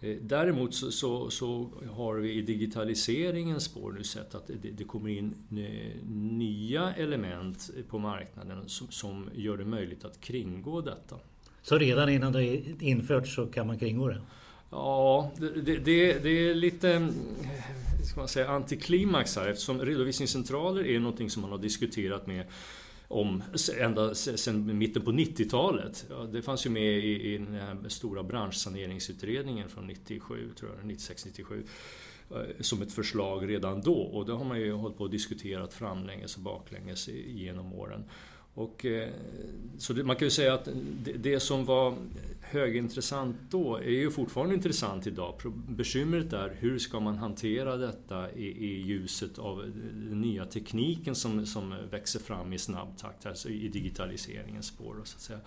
Eh, 0.00 0.16
däremot 0.20 0.74
så, 0.74 0.90
så, 0.90 1.30
så, 1.30 1.70
har 1.90 2.14
vi 2.14 2.32
i 2.32 2.42
digitaliseringens 2.42 3.64
spår 3.64 3.92
nu 3.92 4.04
sett 4.04 4.34
att 4.34 4.46
det, 4.46 4.70
det 4.70 4.84
kommer 4.84 5.10
in 5.10 5.34
eh, 5.50 6.06
nya 6.10 6.94
element 6.94 7.70
på 7.88 7.98
marknaden 7.98 8.68
som, 8.68 8.88
som 8.90 9.30
gör 9.34 9.56
det 9.56 9.64
möjligt 9.64 10.04
att 10.04 10.20
kringgå 10.20 10.80
detta. 10.80 11.16
Så 11.62 11.78
redan 11.78 12.08
innan 12.08 12.32
det 12.32 12.44
är 12.44 12.82
infört 12.82 13.28
så 13.28 13.46
kan 13.46 13.66
man 13.66 13.78
kringgå 13.78 14.08
det? 14.08 14.20
Ja, 14.72 15.30
det, 15.36 15.78
det, 15.78 16.18
det 16.18 16.50
är 16.50 16.54
lite 16.54 16.90
eh, 16.92 17.08
ska 18.04 18.20
man 18.20 18.28
säga, 18.28 18.48
antiklimax 18.48 19.36
här 19.36 19.48
eftersom 19.48 19.80
redovisningscentraler 19.80 20.86
är 20.86 21.00
någonting 21.00 21.30
som 21.30 21.42
man 21.42 21.50
har 21.50 21.58
diskuterat 21.58 22.26
med 22.26 22.46
om 23.08 23.42
ända 23.78 24.14
sedan 24.14 24.78
mitten 24.78 25.02
på 25.02 25.12
90-talet. 25.12 26.06
Ja, 26.10 26.16
det 26.16 26.42
fanns 26.42 26.66
ju 26.66 26.70
med 26.70 26.98
i, 26.98 27.34
i 27.34 27.38
den 27.38 27.54
här 27.54 27.88
stora 27.88 28.22
branschsaneringsutredningen 28.22 29.68
från 29.68 29.86
97, 29.86 30.50
tror 30.58 30.70
jag, 30.76 30.90
96-97 30.90 31.62
eh, 32.30 32.36
som 32.60 32.82
ett 32.82 32.92
förslag 32.92 33.48
redan 33.48 33.80
då 33.80 33.94
och 33.94 34.26
det 34.26 34.32
har 34.32 34.44
man 34.44 34.60
ju 34.60 34.72
hållit 34.72 34.98
på 34.98 35.04
och 35.04 35.10
diskuterat 35.10 35.74
framlänges 35.74 36.36
och 36.36 36.42
baklänges 36.42 37.08
genom 37.26 37.72
åren. 37.72 38.04
Och, 38.54 38.84
eh, 38.84 39.08
så 39.78 39.92
det, 39.92 40.04
man 40.04 40.16
kan 40.16 40.26
ju 40.26 40.30
säga 40.30 40.54
att 40.54 40.68
det, 41.04 41.12
det, 41.12 41.40
som 41.40 41.64
var 41.64 41.94
högintressant 42.40 43.36
då 43.50 43.76
är 43.76 43.90
ju 43.90 44.10
fortfarande 44.10 44.54
intressant 44.54 45.06
idag. 45.06 45.34
Bekymret 45.68 46.32
är 46.32 46.56
hur 46.58 46.78
ska 46.78 47.00
man 47.00 47.16
hantera 47.16 47.76
detta 47.76 48.32
i, 48.32 48.46
i 48.46 48.82
ljuset 48.82 49.38
av 49.38 49.58
den 49.92 50.20
nya 50.20 50.46
tekniken 50.46 51.14
som, 51.14 51.46
som 51.46 51.74
växer 51.90 52.20
fram 52.20 52.52
i 52.52 52.58
snabb 52.58 52.98
takt, 52.98 53.26
alltså 53.26 53.48
i 53.48 53.68
digitaliseringens 53.68 54.66
spår. 54.66 54.96
Så 55.04 55.16
att 55.16 55.22
säga. 55.22 55.38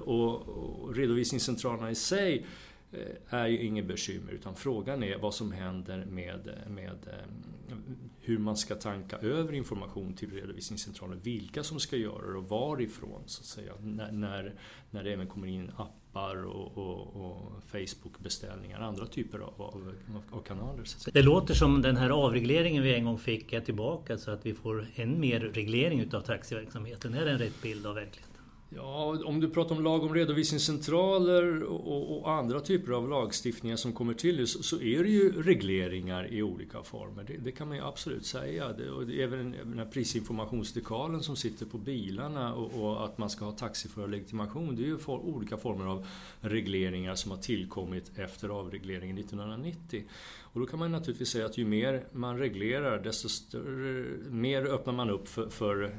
Och, 0.00 0.48
och 0.48 0.96
redovisningscentralerna 0.96 1.90
i 1.90 1.94
sig 1.94 2.44
Eh, 2.44 2.44
Eh, 2.92 3.34
är 3.34 3.46
ju 3.46 3.62
inget 3.62 3.86
bekymmer 3.86 4.32
utan 4.32 4.54
frågan 4.54 5.02
är 5.02 5.18
vad 5.18 5.34
som 5.34 5.52
händer 5.52 6.04
med, 6.04 6.48
eh, 6.48 6.70
med 6.70 6.96
eh, 7.06 7.76
hur 8.20 8.38
man 8.38 8.56
ska 8.56 8.74
tanka 8.74 9.16
över 9.16 9.52
information 9.52 10.14
till 10.14 10.30
redovisningscentralen. 10.32 11.18
Vilka 11.18 11.62
som 11.62 11.80
ska 11.80 11.96
göra 11.96 12.32
det 12.32 12.38
och 12.38 12.48
varifrån 12.48 13.22
så 13.26 13.40
att 13.40 13.46
säga. 13.46 13.72
När, 13.80 14.12
när, 14.12 14.54
när 14.90 15.04
det 15.04 15.12
även 15.12 15.26
kommer 15.26 15.46
in 15.46 15.70
appar 15.76 16.44
och, 16.44 16.78
och, 16.78 17.16
och 17.16 17.62
Facebook-beställningar, 17.66 18.80
andra 18.80 19.06
typer 19.06 19.38
av, 19.38 19.62
av, 19.62 19.94
av 20.30 20.42
kanaler. 20.42 20.84
Det 21.12 21.22
låter 21.22 21.54
som 21.54 21.82
den 21.82 21.96
här 21.96 22.10
avregleringen 22.10 22.82
vi 22.82 22.94
en 22.94 23.04
gång 23.04 23.18
fick 23.18 23.52
är 23.52 23.60
tillbaka 23.60 24.18
så 24.18 24.30
att 24.30 24.46
vi 24.46 24.54
får 24.54 24.86
än 24.94 25.20
mer 25.20 25.40
reglering 25.40 26.00
utav 26.00 26.20
taxiverksamheten. 26.20 27.14
Är 27.14 27.24
det 27.24 27.30
en 27.30 27.38
rätt 27.38 27.62
bild 27.62 27.86
av 27.86 27.94
verkligheten? 27.94 28.27
Ja, 28.70 29.18
om 29.24 29.40
du 29.40 29.50
pratar 29.50 29.76
om 29.76 29.84
lag 29.84 30.02
om 30.02 30.14
redovisningscentraler 30.14 31.62
och, 31.62 32.18
och, 32.18 32.30
andra 32.30 32.60
typer 32.60 32.92
av 32.92 33.08
lagstiftningar 33.08 33.76
som 33.76 33.92
kommer 33.92 34.14
till 34.14 34.46
så, 34.46 34.62
så 34.62 34.80
är 34.80 35.02
det 35.02 35.10
ju 35.10 35.42
regleringar 35.42 36.32
i 36.32 36.42
olika 36.42 36.82
former. 36.82 37.24
Det, 37.24 37.36
det 37.36 37.52
kan 37.52 37.68
man 37.68 37.76
ju 37.76 37.82
absolut 37.82 38.26
säga. 38.26 38.72
Det, 38.72 38.90
och 38.90 39.06
det, 39.06 39.22
även 39.22 39.52
den 39.64 39.78
här 39.78 39.86
prisinformationsdekalen 39.86 41.22
som 41.22 41.36
sitter 41.36 41.66
på 41.66 41.78
bilarna 41.78 42.54
och, 42.54 42.82
och 42.82 43.04
att 43.04 43.18
man 43.18 43.30
ska 43.30 43.44
ha 43.44 43.52
taxiförarlegitimation. 43.52 44.76
Det 44.76 44.82
är 44.82 44.86
ju 44.86 44.98
for, 44.98 45.18
olika 45.18 45.56
former 45.56 45.84
av 45.84 46.06
regleringar 46.40 47.14
som 47.14 47.30
har 47.30 47.38
tillkommit 47.38 48.18
efter 48.18 48.48
avregleringen 48.48 49.18
1990. 49.18 50.04
Och 50.52 50.60
då 50.60 50.66
kan 50.66 50.78
man 50.78 50.92
naturligtvis 50.92 51.28
säga 51.28 51.46
att 51.46 51.58
ju 51.58 51.64
mer 51.64 52.04
man 52.12 52.38
reglerar 52.38 53.02
desto 53.02 53.28
större, 53.28 54.04
mer 54.30 54.66
öppnar 54.66 54.92
man 54.92 55.10
upp 55.10 55.28
för, 55.28 55.48
för 55.48 55.94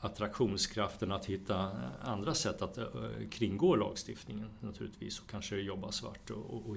attraktionskraften 0.00 1.12
att 1.12 1.26
hitta 1.26 1.70
andra 2.00 2.34
sätt 2.34 2.62
att 2.62 2.78
eh, 2.78 2.84
kringgå 3.30 3.76
lagstiftningen 3.76 4.50
naturligtvis 4.60 5.20
och 5.20 5.30
kanske 5.30 5.56
jobba 5.56 5.92
svart 5.92 6.30
och, 6.30 6.54
och, 6.54 6.70
och 6.70 6.76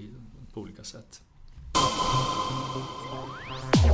på 0.54 0.62
olika 0.62 0.84
sätt. 0.84 1.22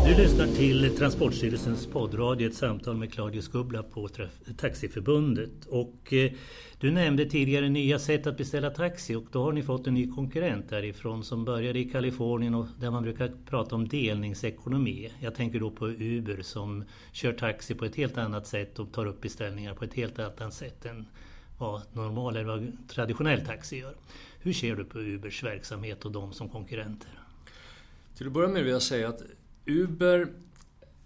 Du 0.07 0.15
lyssnar 0.15 0.47
till 0.47 0.97
Transportstyrelsens 0.97 1.87
poddradio, 1.87 2.47
ett 2.47 2.55
samtal 2.55 2.97
med 2.97 3.13
Claudius 3.13 3.47
Gubbla 3.47 3.83
på 3.83 4.09
Taxiförbundet. 4.57 5.65
Och 5.69 6.13
eh, 6.13 6.31
du 6.79 6.91
nämnde 6.91 7.25
tidigare 7.25 7.69
nya 7.69 7.99
sätt 7.99 8.27
att 8.27 8.37
beställa 8.37 8.69
taxi 8.69 9.15
och 9.15 9.25
då 9.31 9.43
har 9.43 9.51
ni 9.51 9.63
fått 9.63 9.87
en 9.87 9.93
ny 9.93 10.11
konkurrent 10.11 10.69
därifrån 10.69 11.23
som 11.23 11.45
började 11.45 11.79
i 11.79 11.85
Kalifornien 11.85 12.55
och 12.55 12.65
där 12.79 12.91
man 12.91 13.03
brukar 13.03 13.31
prata 13.49 13.75
om 13.75 13.87
delningsekonomi. 13.87 15.11
Jag 15.19 15.35
tänker 15.35 15.59
då 15.59 15.71
på 15.71 15.87
Uber 15.87 16.41
som 16.41 16.83
kör 17.11 17.33
taxi 17.33 17.75
på 17.75 17.85
ett 17.85 17.95
helt 17.95 18.17
annat 18.17 18.47
sätt 18.47 18.79
och 18.79 18.91
tar 18.91 19.05
upp 19.05 19.21
beställningar 19.21 19.73
på 19.73 19.83
ett 19.83 19.93
helt 19.93 20.19
annat 20.19 20.53
sätt 20.53 20.85
än 20.85 21.05
vad 21.57 21.81
normal 21.93 22.35
eller 22.35 22.47
vad 22.47 22.71
traditionell 22.87 23.45
taxi 23.45 23.77
gör. 23.77 23.93
Hur 24.39 24.53
ser 24.53 24.75
du 24.75 24.85
på 24.85 24.99
Ubers 24.99 25.43
verksamhet 25.43 26.05
och 26.05 26.11
dem 26.11 26.33
som 26.33 26.49
konkurrenter? 26.49 27.16
Till 28.17 28.27
att 28.27 28.33
börja 28.33 28.47
med 28.47 28.63
vill 28.63 28.73
jag 28.73 28.81
säga 28.81 29.09
att 29.09 29.21
Uber, 29.65 30.27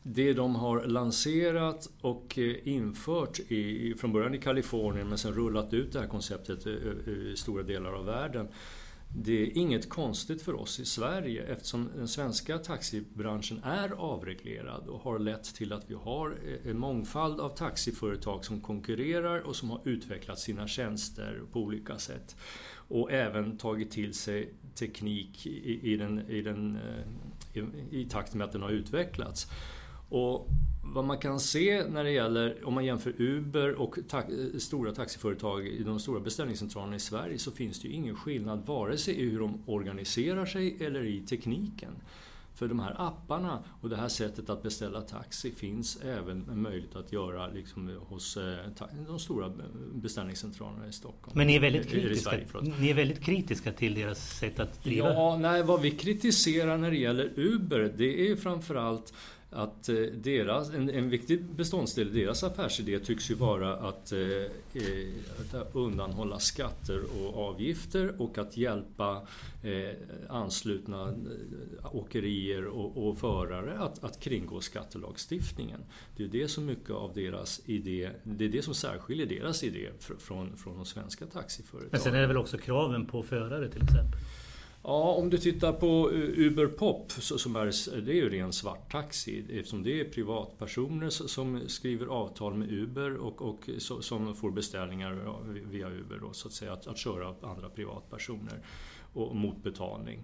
det 0.04 0.34
de 0.34 0.56
har 0.56 0.84
lanserat 0.84 1.90
och 2.02 2.40
eh, 2.40 2.68
infört 2.68 3.40
i, 3.40 3.94
från 4.00 4.14
början 4.14 4.36
i 4.36 4.38
Kalifornien 4.38 5.10
men 5.10 5.18
sen 5.18 5.34
rullat 5.34 5.74
ut 5.74 5.94
det 5.94 6.00
här 6.00 6.08
konceptet 6.08 6.66
eh, 6.66 6.74
eh, 6.74 7.14
i 7.14 7.34
stora 7.38 7.64
delar 7.64 7.94
av 7.94 8.06
världen. 8.06 8.48
Det 9.16 9.42
är 9.42 9.58
inget 9.58 9.90
konstigt 9.90 10.42
för 10.42 10.54
oss 10.54 10.80
i 10.80 10.86
Sverige 10.86 11.44
eftersom 11.44 11.90
den 11.96 12.08
svenska 12.08 12.58
taxibranschen 12.58 13.64
är 13.64 13.90
avreglerad 13.90 14.88
och 14.88 15.00
har 15.00 15.20
lett 15.20 15.56
till 15.56 15.74
att 15.74 15.84
vi 15.88 15.94
har 15.94 16.38
en 16.66 16.80
mångfald 16.80 17.40
av 17.40 17.50
taxiföretag 17.50 18.46
som 18.46 18.62
konkurrerar 18.62 19.40
och 19.40 19.56
som 19.56 19.70
har 19.70 19.82
utvecklat 19.86 20.40
sina 20.40 20.68
tjänster 20.68 21.42
på 21.52 21.60
olika 21.60 21.98
sätt. 21.98 22.36
Och 22.92 23.12
även 23.12 23.58
tagit 23.58 23.92
till 23.92 24.14
sig 24.14 24.54
teknik 24.76 25.48
i, 25.48 25.92
i, 25.94 25.98
den, 25.98 26.30
i, 26.30 26.42
den, 26.42 26.78
eh, 27.54 27.64
i, 27.64 28.02
i 28.02 28.06
takt 28.06 28.34
med 28.34 28.46
att 28.46 28.52
den 28.52 28.62
har 28.62 28.70
utvecklats. 28.70 29.48
Och 30.10 30.48
vad 30.84 31.06
man 31.06 31.18
kan 31.18 31.40
se 31.40 31.84
när 31.88 32.04
det 32.04 32.12
gäller, 32.12 32.68
om 32.68 32.74
man 32.74 32.86
jämför 32.86 33.14
Uber 33.18 33.82
och 33.82 33.98
ta 34.08 34.18
eh, 34.18 34.26
stora 34.60 34.92
taxiföretag 34.92 35.68
i 35.68 35.84
de 35.84 36.00
stora 36.00 36.20
beställningscentralerna 36.20 36.96
i 36.96 37.00
Sverige 37.00 37.38
så 37.38 37.52
finns 37.52 37.82
det 37.82 37.88
ju 37.88 37.94
ingen 37.94 38.16
skillnad 38.16 38.66
vare 38.66 38.98
sig 38.98 39.14
i 39.14 39.30
hur 39.30 39.40
de 39.40 39.64
organiserar 39.66 40.46
sig 40.46 40.78
eller 40.80 41.04
i 41.04 41.20
tekniken. 41.20 41.92
För 42.54 42.68
de 42.68 42.80
här 42.80 42.96
apparna 42.98 43.64
och 43.82 43.90
det 43.90 43.96
här 43.96 44.08
sättet 44.08 44.50
att 44.50 44.64
beställa 44.64 45.02
taxi 45.02 45.52
finns 45.52 46.02
även 46.02 46.62
möjligt 46.62 46.96
att 46.96 47.12
göra 47.14 47.48
liksom 47.48 48.00
hos 48.08 48.38
eh, 48.38 48.56
de 49.08 49.20
stora 49.20 49.52
beställningscentralerna 49.94 50.88
i 50.88 50.92
Stockholm. 50.92 51.38
Men 51.38 51.48
ni 51.48 51.56
är 51.56 51.60
väldigt 51.60 51.90
kritiska, 51.90 52.30
Sverige, 52.30 52.74
ni 52.80 52.90
är 52.90 52.94
väldigt 52.94 53.22
kritiska 53.22 53.72
till 53.72 53.96
deras 53.96 54.40
sätt 54.40 54.60
att 54.60 54.84
driva? 54.84 55.14
Ja, 55.14 55.38
nej, 55.38 55.64
vad 55.64 55.82
vi 55.82 55.92
kritiserar 55.92 56.78
när 56.78 56.92
det 56.92 56.98
gäller 56.98 57.32
Uber 57.36 57.94
det 57.98 58.32
är 58.32 58.36
framförallt 58.36 59.14
att 59.52 59.90
eh, 59.90 59.96
deras, 59.96 60.70
en, 60.70 60.90
en 60.90 61.10
viktig 61.10 61.44
beståndsdel 61.44 62.08
i 62.08 62.22
deras 62.22 62.44
affärsidé 62.44 63.00
tycks 63.00 63.32
ju 63.32 63.36
vara 63.36 63.76
att, 63.76 64.12
eh, 64.12 64.20
eh 64.20 65.12
att 65.56 65.76
undanhålla 65.76 66.40
skatter 66.40 67.02
och 67.20 67.50
avgifter 67.50 68.22
och 68.22 68.38
att 68.38 68.58
hjälpa 68.58 69.28
eh, 69.64 69.96
anslutna 70.30 71.10
eh, 71.10 71.96
åkerier 71.96 72.66
och, 72.66 73.08
och 73.08 73.18
förare 73.18 73.80
att, 73.80 74.04
att 74.04 74.20
kringgå 74.20 74.62
skattelagstiftningen. 74.62 75.80
Det 76.18 76.24
är 76.24 76.28
det 76.28 76.48
som 76.48 76.66
mycket 76.66 76.92
av 76.92 77.14
deras 77.14 77.62
idé, 77.66 78.10
det 78.24 78.46
är 78.46 78.50
det 78.50 78.62
som 78.62 78.74
särskiljer 78.74 79.26
deras 79.26 79.64
idé 79.64 79.90
från, 80.00 80.58
från 80.58 80.76
de 80.76 80.86
svenska 80.86 81.26
taxiföretagen. 81.26 81.90
Men 81.92 82.02
sen 82.02 82.16
är 82.16 82.22
det 82.22 82.28
väl 82.28 82.38
också 82.38 82.58
kraven 82.58 83.06
på 83.06 83.24
förare 83.24 83.70
till 83.70 83.84
exempel? 83.84 84.20
Ja, 84.84 85.14
om 85.14 85.30
du 85.30 85.38
tittar 85.38 85.74
på 85.74 86.12
Uber 86.12 86.68
Pop, 86.68 87.12
som 87.12 87.56
är, 87.56 87.66
det 88.02 88.12
är 88.12 88.16
ju 88.16 88.30
ren 88.30 88.54
svart 88.54 88.92
taxi 88.92 89.46
eftersom 89.50 89.84
det 89.84 90.00
är 90.00 90.06
privatpersoner 90.06 91.10
som 91.10 91.62
skriver 91.68 92.06
avtal 92.06 92.54
med 92.54 92.72
Uber 92.72 93.16
och, 93.16 93.42
och 93.42 93.70
som 93.80 94.36
får 94.36 94.52
beställningar 94.52 95.36
via 95.70 95.90
Uber 95.90 96.20
då, 96.22 96.34
så 96.34 96.48
att 96.48 96.54
säga, 96.54 96.74
att, 96.74 96.88
att 96.88 96.98
köra 96.98 97.36
andra 97.42 97.70
privatpersoner. 97.70 98.60
och 99.14 99.36
mot 99.36 99.64
betalning. 99.64 100.24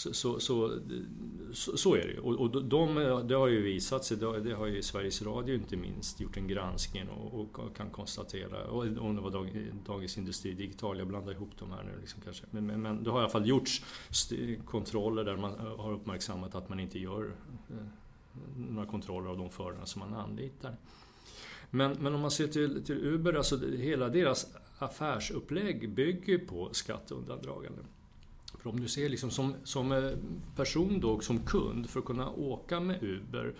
Så, 0.00 0.14
så, 0.14 0.40
så, 0.40 1.76
så, 1.76 1.94
är 1.94 2.06
det 2.06 2.12
ju. 2.12 2.18
Och, 2.18 2.34
och 2.40 2.64
de, 2.64 2.94
det 3.28 3.34
har 3.34 3.48
ju 3.48 3.62
visat 3.62 4.04
sig, 4.04 4.16
det 4.16 4.54
har 4.54 4.66
ju 4.66 4.82
Sveriges 4.82 5.22
Radio 5.22 5.54
inte 5.54 5.76
minst 5.76 6.20
gjort 6.20 6.36
en 6.36 6.48
granskning 6.48 7.08
och, 7.08 7.34
och 7.34 7.76
kan 7.76 7.90
konstatera, 7.90 8.64
och 8.64 8.82
om 8.82 9.16
det 9.16 9.22
var 9.22 9.30
Dag, 9.30 9.72
Dagens 9.86 10.18
Industri 10.18 10.52
Digital, 10.52 10.98
jag 10.98 11.06
blandar 11.08 11.32
ihop 11.32 11.50
de 11.58 11.70
här 11.70 11.82
nu 11.84 12.00
liksom 12.00 12.20
kanske. 12.24 12.44
Men, 12.50 12.66
men, 12.66 12.82
men 12.82 13.04
det 13.04 13.10
har 13.10 13.18
i 13.18 13.22
alla 13.22 13.30
fall 13.30 13.48
gjorts 13.48 13.82
kontroller 14.64 15.24
där 15.24 15.36
man 15.36 15.54
eh, 15.54 15.76
har 15.76 15.92
uppmärksammat 15.92 16.54
att 16.54 16.68
man 16.68 16.80
inte 16.80 16.98
gör 16.98 17.34
eh, 17.70 17.76
några 18.56 18.86
kontroller 18.86 19.30
av 19.30 19.38
de 19.38 19.50
förarna 19.50 19.86
som 19.86 20.00
man 20.00 20.14
anlitar. 20.14 20.76
Men, 21.70 21.92
men 21.92 22.14
om 22.14 22.20
man 22.20 22.30
ser 22.30 22.46
till, 22.46 22.84
till 22.84 22.98
Uber, 22.98 23.32
alltså 23.32 23.66
hela 23.66 24.08
deras 24.08 24.46
affärsupplägg 24.78 25.94
bygger 25.94 26.38
på 26.38 26.68
skatteundandragande. 26.72 27.82
För 28.62 28.70
om 28.70 28.80
du 28.80 28.88
ser 28.88 29.08
liksom 29.08 29.30
som, 29.30 29.54
som 29.64 29.92
eh, 29.92 30.10
person 30.56 31.00
då, 31.00 31.20
som 31.20 31.46
kund, 31.46 31.90
för 31.90 32.00
att 32.00 32.06
kunna 32.06 32.30
åka 32.30 32.80
med 32.80 33.02
Uber 33.02 33.54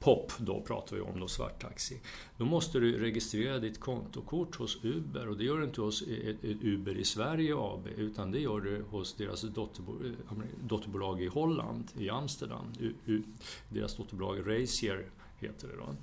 POP 0.00 0.32
då 0.38 0.60
pratar 0.60 0.96
vi 0.96 1.02
om 1.02 1.20
då, 1.20 1.28
svarttaxi. 1.28 2.00
Då 2.36 2.44
måste 2.44 2.78
du 2.78 2.98
registrera 2.98 3.58
ditt 3.58 3.80
kontokort 3.80 4.56
hos 4.56 4.84
Uber 4.84 5.28
och 5.28 5.36
det 5.36 5.44
gör 5.44 5.58
du 5.58 5.64
inte 5.64 5.80
hos 5.80 6.02
eh, 6.02 6.28
eh, 6.28 6.34
Uber 6.42 6.98
i 6.98 7.04
Sverige 7.04 7.54
AB 7.56 7.86
utan 7.96 8.30
det 8.30 8.38
gör 8.38 8.60
du 8.60 8.82
hos 8.90 9.14
deras 9.14 9.42
dotterbolag, 9.42 10.14
dotterbolag 10.62 11.22
i 11.22 11.26
Holland, 11.26 11.84
i 11.98 12.10
Amsterdam. 12.10 12.72
U, 12.80 12.94
U, 13.06 13.22
deras 13.68 13.96
dotterbolag 13.96 14.38
Razier 14.38 15.10
heter 15.38 15.68
det 15.68 15.76
då. 15.76 15.94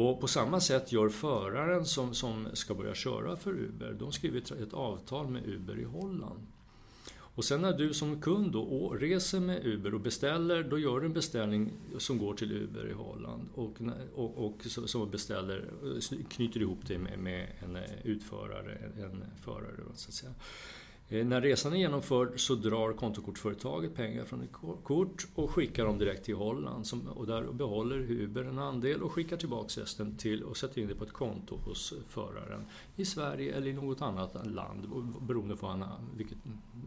Och 0.00 0.20
på 0.20 0.28
samma 0.28 0.60
sätt 0.60 0.92
gör 0.92 1.08
föraren 1.08 1.86
som, 1.86 2.14
som 2.14 2.48
ska 2.52 2.74
börja 2.74 2.94
köra 2.94 3.36
för 3.36 3.50
Uber, 3.50 3.96
de 3.98 4.12
skriver 4.12 4.62
ett 4.62 4.74
avtal 4.74 5.28
med 5.28 5.46
Uber 5.46 5.78
i 5.78 5.84
Holland. 5.84 6.46
Och 7.34 7.44
sen 7.44 7.62
när 7.62 7.72
du 7.72 7.94
som 7.94 8.20
kund 8.20 8.52
då 8.52 8.96
reser 9.00 9.40
med 9.40 9.66
Uber 9.66 9.94
och 9.94 10.00
beställer, 10.00 10.62
då 10.62 10.78
gör 10.78 11.00
du 11.00 11.06
en 11.06 11.12
beställning 11.12 11.72
som 11.98 12.18
går 12.18 12.34
till 12.34 12.52
Uber 12.52 12.88
i 12.90 12.92
Holland 12.92 13.48
och, 13.54 13.80
och, 14.14 14.46
och 14.46 14.60
som 14.64 15.10
beställer, 15.10 15.70
eh, 16.12 16.26
knyter 16.28 16.60
ihop 16.60 16.78
det 16.86 16.98
med, 16.98 17.18
med 17.18 17.48
en 17.64 17.76
eh, 17.76 17.82
utförare, 18.04 18.78
en 18.96 19.24
förare 19.44 19.76
så 19.94 20.08
att 20.08 20.14
säga. 20.14 20.32
Eh, 21.08 21.26
när 21.26 21.40
resan 21.40 21.72
är 21.72 21.76
genomförd 21.76 22.40
så 22.40 22.54
drar 22.54 22.92
kontokortsföretaget 22.92 23.94
pengar 23.94 24.24
från 24.24 24.42
ett 24.42 24.52
kort 24.82 25.26
och 25.34 25.50
skickar 25.50 25.84
dem 25.84 25.98
direkt 25.98 26.24
till 26.24 26.34
Holland. 26.34 26.86
och 27.14 27.26
där 27.26 27.42
behåller 27.42 27.96
Uber 27.96 28.44
en 28.44 28.58
andel 28.58 29.02
och 29.02 29.12
skickar 29.12 29.36
tillbaka 29.36 29.80
resten 29.80 30.16
till 30.16 30.42
och 30.42 30.56
sätter 30.56 30.80
in 30.80 30.88
det 30.88 30.94
på 30.94 31.04
ett 31.04 31.12
konto 31.12 31.56
hos 31.56 31.94
föraren 32.08 32.66
i 32.96 33.04
Sverige 33.04 33.54
eller 33.54 33.66
i 33.66 33.72
något 33.72 34.02
annat 34.02 34.46
land 34.46 34.88
beroende 35.20 35.56
på 35.56 35.66
vad 35.66 35.78
han, 35.78 36.10
vilket, 36.16 36.38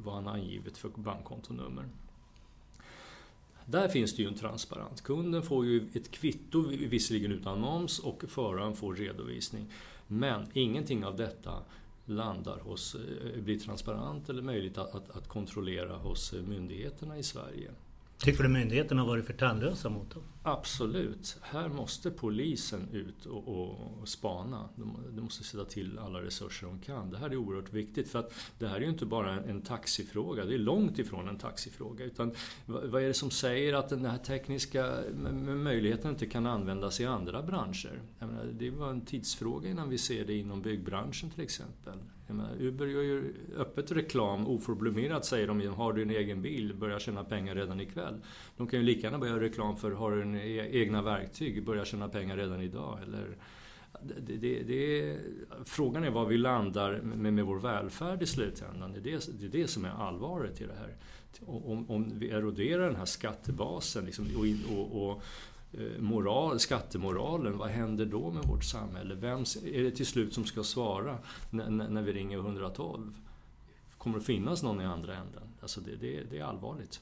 vad 0.04 0.16
han 0.16 0.26
har 0.26 0.34
angivit 0.34 0.78
för 0.78 0.90
bankkontonummer. 0.90 1.86
Där 3.66 3.88
finns 3.88 4.16
det 4.16 4.22
ju 4.22 4.28
en 4.28 4.36
transparent. 4.36 5.02
Kunden 5.02 5.44
får 5.44 5.66
ju 5.66 5.90
ett 5.94 6.12
kvitto, 6.12 6.62
visserligen 6.68 7.32
utan 7.32 7.60
moms, 7.60 8.00
och 8.00 8.24
föraren 8.28 8.76
får 8.76 8.96
redovisning. 8.96 9.66
Men 10.08 10.48
ingenting 10.54 11.06
av 11.06 11.16
detta 11.16 11.64
landar 12.10 12.60
hos, 12.60 12.96
eh, 12.96 13.42
blir 13.42 13.60
transparent 13.60 14.30
eller 14.30 14.42
möjligt 14.42 14.78
att, 14.78 14.96
att, 14.96 15.10
att 15.10 15.28
kontrollera 15.28 15.98
hos 15.98 16.34
eh, 16.34 16.42
myndigheterna 16.42 17.18
i 17.18 17.24
Sverige. 17.24 17.72
Tycker 18.18 18.44
du 18.44 18.50
myndigheterna 18.50 19.02
har 19.02 19.08
varit 19.08 19.26
för 19.26 19.34
tandlösa 19.34 19.90
mot 19.90 20.14
dem? 20.14 20.24
Absolut. 20.44 21.38
Här 21.42 21.70
måste 21.70 22.12
polisen 22.12 22.90
ut 22.92 23.26
och, 23.26 23.48
och 23.48 24.08
spana. 24.08 24.70
De, 24.76 24.98
de, 25.16 25.22
måste 25.22 25.44
sätta 25.44 25.66
till 25.66 26.00
alla 26.00 26.22
resurser 26.22 26.68
de 26.68 26.80
kan. 26.80 27.10
Det 27.10 27.18
här 27.18 27.30
är 27.30 27.36
oerhört 27.36 27.74
viktigt 27.74 28.10
för 28.10 28.20
att 28.20 28.34
det 28.60 28.68
här 28.68 28.76
är 28.76 28.82
ju 28.82 28.90
inte 28.90 29.06
bara 29.06 29.34
en, 29.34 29.50
en 29.50 29.62
taxifråga. 29.62 30.46
Det 30.46 30.54
är 30.54 30.60
långt 30.60 31.00
ifrån 31.00 31.28
en 31.28 31.38
taxifråga. 31.38 32.06
Utan 32.06 32.32
vad 32.66 33.04
är 33.04 33.08
det 33.08 33.14
som 33.14 33.32
säger 33.32 33.74
att 33.74 33.90
den 33.90 34.06
här 34.06 34.18
tekniska 34.18 35.04
möjligheten 35.42 36.12
inte 36.12 36.26
kan 36.26 36.46
användas 36.46 37.00
i 37.00 37.06
andra 37.06 37.44
branscher? 37.44 38.02
Menar, 38.20 38.46
det 38.46 38.70
var 38.70 38.90
en 38.90 39.02
tidsfråga 39.02 39.70
innan 39.70 39.90
vi 39.90 39.98
ser 39.98 40.26
det 40.26 40.34
inom 40.34 40.62
byggbranschen 40.62 41.30
till 41.30 41.44
exempel. 41.44 42.00
Menar, 42.34 42.56
Uber 42.60 42.86
gör 42.86 43.02
ju 43.02 43.34
öppet 43.58 43.92
reklam, 43.92 44.48
oförblommerat 44.48 45.26
säger 45.26 45.48
de 45.48 45.68
har 45.68 45.94
du 45.94 46.02
en 46.02 46.10
egen 46.10 46.42
bil, 46.42 46.76
börja 46.76 47.00
tjäna 47.00 47.24
pengar 47.24 47.56
redan 47.56 47.80
ikväll. 47.80 48.22
De 48.58 48.68
kan 48.68 48.80
ju 48.80 48.86
lika 48.86 49.02
gärna 49.02 49.18
börja 49.18 49.34
göra 49.34 49.44
reklam 49.44 49.78
för 49.78 49.92
har 49.92 50.12
du 50.12 50.22
en 50.22 50.36
e-, 50.36 50.70
egna 50.72 51.02
verktyg, 51.02 51.66
börja 51.66 51.86
tjäna 51.86 52.10
pengar 52.10 52.38
redan 52.38 52.62
idag. 52.62 53.00
Eller, 53.04 53.38
det, 54.02 54.36
det, 54.36 54.64
det, 54.64 55.18
frågan 55.66 56.04
är 56.04 56.10
var 56.10 56.26
vi 56.26 56.38
landar 56.38 57.02
med, 57.02 57.34
med 57.34 57.46
vår 57.46 57.60
välfärd 57.60 58.24
i 58.24 58.26
slutändan. 58.26 58.94
Det 58.94 59.00
är 59.00 59.04
det, 59.04 59.40
det 59.40 59.46
är 59.46 59.62
det 59.62 59.68
som 59.68 59.86
är 59.86 59.90
allvaret 59.90 60.62
i 60.62 60.66
det 60.66 60.76
här. 60.80 60.96
Om, 61.46 61.90
om 61.90 62.20
vi 62.20 62.30
eroderar 62.30 62.86
den 62.86 62.96
här 62.96 63.06
skattebasen 63.06 64.06
liksom, 64.06 64.26
och, 64.36 64.78
och, 64.78 65.10
och 65.10 65.24
Eh, 65.74 66.02
moral, 66.02 66.60
skattemoralen, 66.60 67.58
vad 67.58 67.70
händer 67.70 68.06
då 68.06 68.32
med 68.32 68.44
vårt 68.44 68.64
samhälle? 68.64 69.16
Vem 69.16 69.40
är 69.66 69.84
det 69.84 69.92
till 69.92 70.06
slut 70.06 70.34
som 70.34 70.46
ska 70.46 70.64
svara 70.64 71.18
när, 71.50 71.70
när 71.70 72.02
vi 72.02 72.14
ringer 72.14 72.38
112? 72.38 73.14
Kommer 73.98 74.20
det 74.20 74.26
finnas 74.26 74.64
någon 74.64 74.82
i 74.82 74.86
andra 74.86 75.16
änden? 75.16 75.44
Alltså 75.62 75.82
det, 75.82 75.96
det, 75.96 76.24
det 76.30 76.40
är 76.40 76.44
allvarligt. 76.44 77.02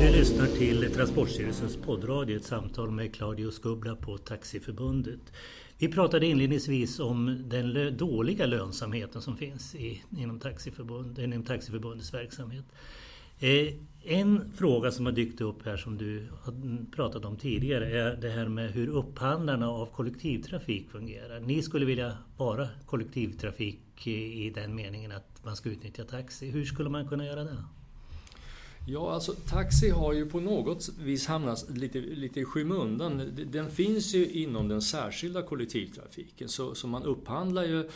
Du 0.00 0.10
lyssnar 0.10 0.46
till 0.46 0.92
Transportstyrelsens 0.94 1.76
poddradio, 1.76 2.36
ett 2.36 2.44
samtal 2.44 2.90
med 2.90 3.14
Claudio 3.14 3.50
Skubla 3.50 3.96
på 3.96 4.18
Taxiförbundet. 4.18 5.20
Vi 5.78 5.88
pratade 5.88 6.26
inledningsvis 6.26 7.00
om 7.00 7.48
den 7.48 7.96
dåliga 7.96 8.46
lönsamheten 8.46 9.22
som 9.22 9.36
finns 9.36 9.74
i, 9.74 10.02
inom, 10.18 10.40
taxiförbund, 10.40 11.18
inom 11.18 11.42
Taxiförbundets 11.42 12.14
verksamhet. 12.14 12.64
Eh, 13.38 13.74
en 14.06 14.52
fråga 14.56 14.90
som 14.90 15.06
har 15.06 15.12
dykt 15.12 15.40
upp 15.40 15.64
här 15.64 15.76
som 15.76 15.98
du 15.98 16.28
har 16.42 16.54
pratat 16.96 17.24
om 17.24 17.36
tidigare 17.36 18.00
är 18.00 18.16
det 18.16 18.30
här 18.30 18.48
med 18.48 18.70
hur 18.70 18.88
upphandlarna 18.88 19.68
av 19.68 19.86
kollektivtrafik 19.86 20.90
fungerar. 20.90 21.40
Ni 21.40 21.62
skulle 21.62 21.84
vilja 21.84 22.18
vara 22.36 22.68
kollektivtrafik 22.86 24.06
i 24.06 24.50
den 24.54 24.74
meningen 24.74 25.12
att 25.12 25.44
man 25.44 25.56
ska 25.56 25.68
utnyttja 25.68 26.04
taxi. 26.04 26.50
Hur 26.50 26.64
skulle 26.64 26.90
man 26.90 27.08
kunna 27.08 27.26
göra 27.26 27.44
det? 27.44 27.64
Ja, 28.86 29.12
alltså 29.12 29.32
taxi 29.32 29.90
har 29.90 30.12
ju 30.12 30.30
på 30.30 30.40
något 30.40 30.88
vis 30.98 31.26
hamnat 31.26 31.70
lite, 31.70 31.98
lite 32.00 32.40
i 32.40 32.44
skymundan. 32.44 33.32
Den 33.52 33.70
finns 33.70 34.14
ju 34.14 34.30
inom 34.30 34.68
den 34.68 34.82
särskilda 34.82 35.42
kollektivtrafiken 35.42 36.48
så, 36.48 36.74
så 36.74 36.86
man 36.86 37.02
upphandlar 37.02 37.64
ju 37.64 37.90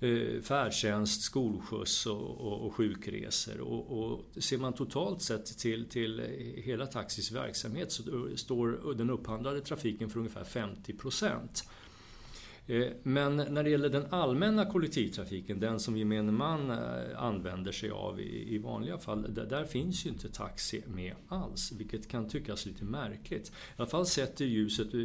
eh, 0.00 0.40
färdtjänst, 0.42 1.22
skolskjuts 1.22 2.06
och, 2.06 2.40
och, 2.40 2.66
och 2.66 2.74
sjukresor. 2.74 3.60
Och, 3.60 3.98
och, 3.98 4.42
ser 4.42 4.58
man 4.58 4.72
totalt 4.72 5.22
sett 5.22 5.58
till, 5.58 5.88
till 5.88 6.22
hela 6.56 6.86
Taxis 6.86 7.32
verksamhet 7.32 7.92
så 7.92 8.02
står 8.36 8.94
den 8.94 9.10
upphandlade 9.10 9.60
trafiken 9.60 10.10
för 10.10 10.18
ungefär 10.18 10.44
50 10.44 10.92
procent. 10.92 11.68
Eh, 12.68 12.86
men 13.02 13.36
när 13.36 13.62
det 13.62 13.70
gäller 13.70 13.88
den 13.88 14.06
allmänna 14.10 14.66
kollektivtrafiken, 14.66 15.60
den 15.60 15.80
som 15.80 15.96
gemene 15.96 16.32
man 16.32 16.70
eh, 16.70 16.76
använder 17.16 17.72
sig 17.72 17.90
av 17.90 18.20
i 18.20 18.58
vanliga 18.58 18.98
fall, 18.98 19.34
där 19.34 19.64
finns 19.64 20.06
ju 20.06 20.10
inte 20.10 20.28
taxi 20.28 20.82
med 20.86 21.14
alls, 21.28 21.72
vilket 21.72 22.08
kan 22.08 22.28
tyckas 22.28 22.66
lite 22.66 22.84
märkligt. 22.84 23.48
I 23.48 23.52
alla 23.76 23.88
fall 23.88 24.06
sett 24.06 24.40
i 24.40 24.44
ljuset, 24.44 24.94
eh, 24.94 25.00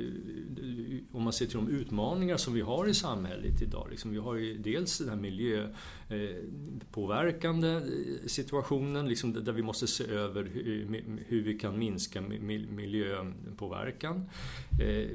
om 1.11 1.23
man 1.23 1.33
ser 1.33 1.45
till 1.45 1.55
de 1.55 1.69
utmaningar 1.69 2.37
som 2.37 2.53
vi 2.53 2.61
har 2.61 2.87
i 2.87 2.93
samhället 2.93 3.61
idag. 3.61 3.87
Liksom 3.91 4.11
vi 4.11 4.17
har 4.17 4.35
ju 4.35 4.57
dels 4.57 4.97
den 4.97 5.09
här 5.09 5.15
miljöpåverkande 5.15 7.81
situationen, 8.25 9.07
liksom 9.07 9.33
där 9.33 9.53
vi 9.53 9.61
måste 9.61 9.87
se 9.87 10.03
över 10.03 10.43
hur 11.27 11.43
vi 11.43 11.59
kan 11.59 11.79
minska 11.79 12.21
miljöpåverkan. 12.21 14.29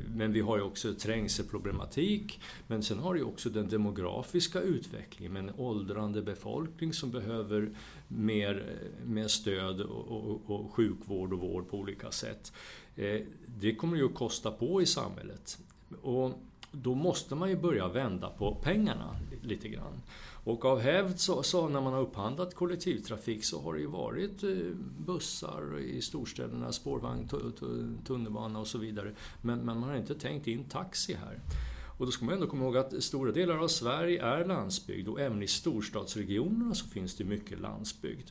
Men 0.06 0.32
vi 0.32 0.40
har 0.40 0.56
ju 0.56 0.62
också 0.62 0.94
trängselproblematik 0.94 2.37
men 2.66 2.82
sen 2.82 2.98
har 2.98 3.14
du 3.14 3.22
också 3.22 3.50
den 3.50 3.68
demografiska 3.68 4.60
utvecklingen 4.60 5.32
med 5.32 5.42
en 5.42 5.54
åldrande 5.58 6.22
befolkning 6.22 6.92
som 6.92 7.10
behöver 7.10 7.70
mer, 8.08 8.66
eh, 8.68 9.08
mer 9.08 9.28
stöd 9.28 9.80
och, 9.80 10.06
och, 10.08 10.50
och 10.50 10.72
sjukvård 10.72 11.32
och 11.32 11.38
vård 11.38 11.68
på 11.68 11.78
olika 11.78 12.10
sätt. 12.10 12.52
Eh, 12.96 13.20
det 13.46 13.74
kommer 13.74 13.96
ju 13.96 14.04
att 14.04 14.14
kosta 14.14 14.50
på 14.50 14.82
i 14.82 14.86
samhället. 14.86 15.58
Och 16.02 16.32
då 16.72 16.94
måste 16.94 17.34
man 17.34 17.48
ju 17.48 17.56
börja 17.56 17.88
vända 17.88 18.28
på 18.28 18.54
pengarna 18.54 19.16
lite 19.42 19.68
grann. 19.68 20.02
Och 20.44 20.64
av 20.64 20.80
hävd 20.80 21.18
så, 21.18 21.42
så, 21.42 21.68
när 21.68 21.80
man 21.80 21.92
har 21.92 22.00
upphandlat 22.00 22.54
kollektivtrafik 22.54 23.44
så 23.44 23.62
har 23.62 23.74
det 23.74 23.80
ju 23.80 23.86
varit 23.86 24.42
eh, 24.42 24.50
bussar 24.98 25.78
i 25.78 26.02
storstäderna, 26.02 26.72
spårvagn, 26.72 27.28
tunnelbana 28.06 28.58
och 28.58 28.66
så 28.66 28.78
vidare. 28.78 29.12
Men, 29.42 29.58
men 29.58 29.78
man 29.78 29.88
har 29.88 29.96
inte 29.96 30.14
tänkt 30.14 30.46
in 30.46 30.64
taxi 30.64 31.14
här. 31.14 31.40
Och 31.98 32.06
då 32.06 32.12
ska 32.12 32.24
man 32.24 32.34
ändå 32.34 32.46
komma 32.46 32.64
ihåg 32.64 32.76
att 32.76 33.02
stora 33.02 33.32
delar 33.32 33.58
av 33.58 33.68
Sverige 33.68 34.22
är 34.22 34.44
landsbygd 34.44 35.08
och 35.08 35.20
även 35.20 35.42
i 35.42 35.46
storstadsregionerna 35.46 36.74
så 36.74 36.88
finns 36.88 37.16
det 37.16 37.24
mycket 37.24 37.60
landsbygd. 37.60 38.30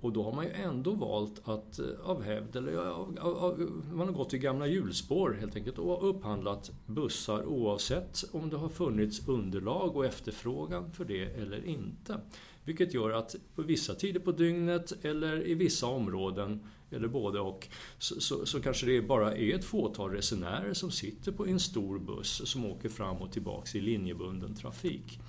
Och 0.00 0.12
då 0.12 0.22
har 0.22 0.32
man 0.32 0.44
ju 0.44 0.50
ändå 0.50 0.90
valt 0.94 1.48
att 1.48 1.78
eh, 1.78 1.86
av 2.04 2.22
hävd, 2.22 2.56
eller 2.56 2.76
av, 2.76 3.18
av, 3.20 3.36
av, 3.36 3.60
man 3.92 4.06
har 4.06 4.14
gått 4.14 4.34
i 4.34 4.38
gamla 4.38 4.66
hjulspår 4.66 5.36
helt 5.40 5.56
enkelt 5.56 5.78
och 5.78 6.08
upphandlat 6.08 6.70
bussar 6.86 7.44
oavsett 7.44 8.24
om 8.32 8.50
det 8.50 8.56
har 8.56 8.68
funnits 8.68 9.28
underlag 9.28 9.96
och 9.96 10.06
efterfrågan 10.06 10.92
för 10.92 11.04
det 11.04 11.24
eller 11.24 11.64
inte. 11.64 12.20
Vilket 12.64 12.94
gör 12.94 13.10
att 13.10 13.36
på 13.54 13.62
vissa 13.62 13.94
tider 13.94 14.20
på 14.20 14.32
dygnet 14.32 15.04
eller 15.04 15.46
i 15.46 15.54
vissa 15.54 15.86
områden, 15.86 16.60
eller 16.90 17.08
både 17.08 17.40
och, 17.40 17.68
så, 17.98 18.20
så, 18.20 18.46
så, 18.46 18.60
kanske 18.60 18.86
det 18.86 19.02
bara 19.02 19.36
är 19.36 19.54
ett 19.54 19.64
fåtal 19.64 20.10
resenärer 20.10 20.74
som 20.74 20.90
sitter 20.90 21.32
på 21.32 21.46
en 21.46 21.60
stor 21.60 21.98
buss 21.98 22.50
som 22.50 22.66
åker 22.66 22.88
fram 22.88 23.16
och 23.16 23.32
tillbaks 23.32 23.74
i 23.74 23.80
linjebunden 23.80 24.54
trafik. 24.54 25.20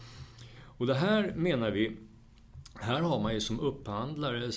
Och 0.78 0.88
det 0.88 0.96
här 0.96 1.34
menar 1.36 1.72
vi 1.72 1.98
här 2.76 3.02
har 3.02 3.20
man 3.20 3.34
ju 3.34 3.41
som 3.41 3.60
upphandlare 3.60 4.52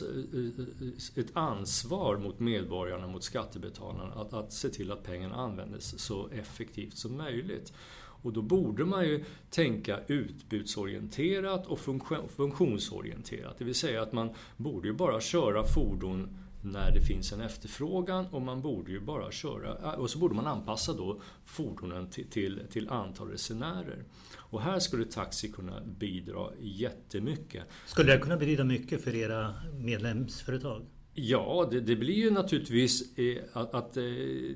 ett 1.17 1.37
ansvar 1.37 2.17
mot 2.17 2.41
medborgarna, 2.41 3.07
mot 3.07 3.23
skattebetalarna, 3.23 4.15
att, 4.15 4.33
att 4.33 4.53
se 4.53 4.69
till 4.69 4.93
att 4.93 5.03
pengarna 5.03 5.35
används 5.35 5.99
så 5.99 6.29
effektivt 6.29 6.99
som 6.99 7.17
möjligt. 7.17 7.73
Och 8.25 8.33
då 8.33 8.43
borde 8.43 8.85
man 8.85 9.05
ju 9.05 9.25
tänka 9.51 10.01
utbudsorienterat 10.07 11.67
och 11.67 11.79
funktionsorienterat. 12.37 13.59
Det 13.59 13.65
vill 13.65 13.75
säga 13.75 14.03
att 14.03 14.13
man 14.13 14.31
borde 14.57 14.89
ju 14.89 14.95
bara 14.95 15.21
köra 15.21 15.65
fordon 15.65 16.39
när 16.63 16.91
det 16.91 17.01
finns 17.01 17.33
en 17.33 17.41
efterfrågan 17.41 18.27
och 18.27 18.43
man 18.43 18.63
borde 18.63 18.93
ju 18.93 19.01
bara 19.01 19.31
köra, 19.31 19.97
och 19.97 20.11
så 20.11 20.19
borde 20.19 20.35
man 20.35 20.47
anpassa 20.47 20.93
då 20.93 21.21
fordonen 21.45 22.11
till, 22.11 22.27
till, 22.31 22.61
till 22.71 22.89
antal 22.89 23.29
resenärer. 23.29 24.05
Och 24.37 24.61
här 24.61 24.79
skulle 24.79 25.05
taxi 25.05 25.49
kunna 25.49 25.81
bidra 25.99 26.49
jättemycket. 26.61 27.65
Skulle 27.87 28.13
det 28.13 28.19
kunna 28.19 28.37
betyda 28.37 28.65
mycket 28.65 29.05
för 29.05 29.15
era 29.15 29.55
medlemsföretag? 29.73 30.87
Ja, 31.15 31.69
det, 31.71 31.81
det, 31.81 31.97
blir 31.97 32.15
ju 32.15 32.31
naturligtvis 32.31 33.19
eh, 33.19 33.43
att, 33.53 33.75
att 33.75 33.97
eh, 33.97 34.03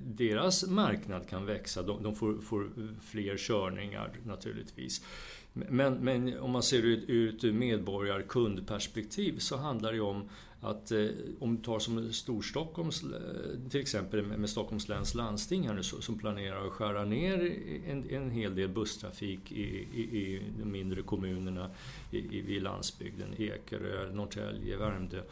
deras 0.01 0.67
marknad 0.67 1.29
kan 1.29 1.47
växa. 1.47 1.83
De, 1.83 2.03
de 2.03 2.15
får, 2.15 2.39
får, 2.39 2.71
fler 3.03 3.37
körningar 3.37 4.11
naturligtvis. 4.27 5.05
Men, 5.53 5.95
men 5.95 6.39
om 6.39 6.51
man 6.51 6.63
ser 6.63 6.83
det 6.83 6.89
ur 6.89 7.35
ett 7.35 7.55
medborgarkundperspektiv 7.55 9.39
så 9.39 9.57
handlar 9.57 9.91
det 9.91 9.97
ju 9.97 10.03
om 10.03 10.29
att 10.61 10.93
eh, 10.93 11.07
om 11.39 11.57
du 11.57 11.63
tar 11.63 11.79
som 11.79 12.13
Storstockholms, 12.13 13.03
eh, 13.03 13.71
till 13.71 13.81
exempel 13.81 14.23
med 14.23 14.51
Stockholms 14.51 14.89
läns 14.89 15.15
landsting 15.15 15.69
här 15.69 15.75
nu 15.75 15.83
som 15.83 16.19
planerar 16.19 16.67
att 16.67 16.73
skära 16.73 17.05
ner 17.05 17.57
en, 17.87 18.11
en 18.11 18.31
hel 18.31 18.55
del 18.55 18.69
busstrafik 18.69 19.53
i, 19.53 19.87
i, 19.95 20.01
i 20.01 20.43
de 20.59 20.65
mindre 20.65 21.03
kommunerna 21.03 21.71
i, 22.11 22.19
i, 22.19 22.41
vid 22.41 22.63
landsbygden, 22.63 23.35
Ekerö, 23.39 24.13
Norrtälje, 24.13 24.77
Värmdö 24.77 25.23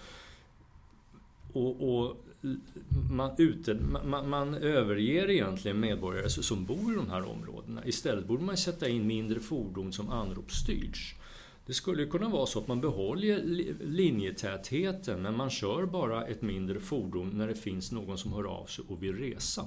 och, 1.57 1.99
och 1.99 2.17
man, 3.11 3.31
ute, 3.39 3.75
man, 4.05 4.29
man, 4.29 4.55
överger 4.55 5.31
egentligen 5.31 5.81
medborgare 5.81 6.29
som 6.29 6.65
bor 6.65 6.93
i 6.93 6.97
de 6.97 7.11
här 7.11 7.31
områdena. 7.31 7.85
Istället 7.85 8.27
borde 8.27 8.45
man 8.45 8.57
sätta 8.57 8.89
in 8.89 9.07
mindre 9.07 9.41
fordon 9.41 9.93
som 9.93 10.11
anropsstyrs. 10.11 11.15
Det 11.67 11.75
skulle 11.75 12.07
kunna 12.07 12.29
vara 12.29 12.47
så 12.47 12.59
att 12.59 12.69
man 12.69 12.81
behåller 12.81 13.43
linjetätheten 13.85 15.23
men 15.23 15.37
man 15.37 15.51
kör 15.51 15.87
bara 15.87 16.27
ett 16.27 16.43
mindre 16.43 16.81
fordon 16.81 17.31
när 17.39 17.49
det 17.49 17.55
finns 17.55 17.93
någon 17.93 18.19
som 18.19 18.33
hör 18.33 18.45
av 18.45 18.67
sig 18.67 18.85
och 18.89 19.03
vill 19.03 19.17
resa. 19.17 19.67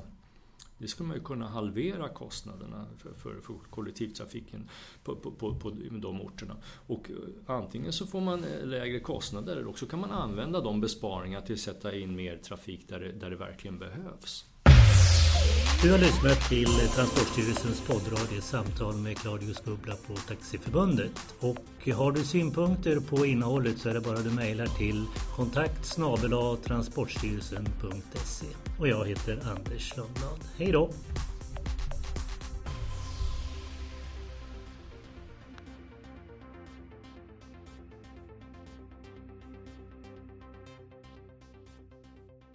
Det 0.80 0.88
skulle 0.88 1.08
man 1.08 1.18
ju 1.18 1.24
kunna 1.24 1.48
halvera 1.48 2.10
kostnaderna 2.10 2.86
för, 2.98 3.14
för, 3.14 3.42
för 3.42 3.54
kollektivtrafiken 3.70 4.70
på, 5.04 5.16
på, 5.16 5.32
på, 5.32 5.56
på, 5.56 5.70
de 5.92 6.22
orterna. 6.22 6.58
Och 6.88 7.10
eh, 7.10 7.56
antingen 7.56 7.94
så 7.94 8.08
får 8.08 8.22
man 8.22 8.44
eh, 8.44 8.66
lägre 8.66 9.00
kostnader 9.00 9.56
eller 9.56 9.68
också 9.68 9.86
kan 9.86 10.00
man 10.00 10.12
använda 10.12 10.62
de 10.62 10.82
besparingarna 10.82 11.46
till 11.46 11.56
att 11.56 11.60
sätta 11.60 11.96
in 11.96 12.16
mer 12.16 12.38
trafik 12.38 12.88
där 12.88 13.00
det, 13.00 13.12
där 13.12 13.30
det 13.30 13.36
verkligen 13.36 13.80
behövs. 13.80 14.46
Du 15.84 15.92
har 15.92 16.00
lyssnat 16.00 16.50
till 16.50 16.68
Transportstyrelsens 16.96 17.82
poddradio 17.82 18.42
Samtal 18.42 18.96
med 18.96 19.18
Claudius 19.18 19.64
Bubbla 19.64 19.96
på 20.08 20.16
Taxiförbundet. 20.16 21.12
Och 21.40 21.90
har 21.90 22.12
du 22.12 22.24
synpunkter 22.24 23.00
på 23.00 23.26
innehållet 23.26 23.78
så 23.78 23.90
är 23.90 23.94
det 23.94 24.02
bara 24.02 24.20
du 24.20 24.32
mejlar 24.32 24.66
till 24.66 25.06
kontakt 25.36 25.86
transportstyrelsen.se. 26.64 28.46
Och 28.80 28.88
jag 28.88 29.08
heter 29.08 29.40
Anders 29.56 29.98
Lundblad. 29.98 30.40
Hej 30.58 30.72
då! 30.72 30.90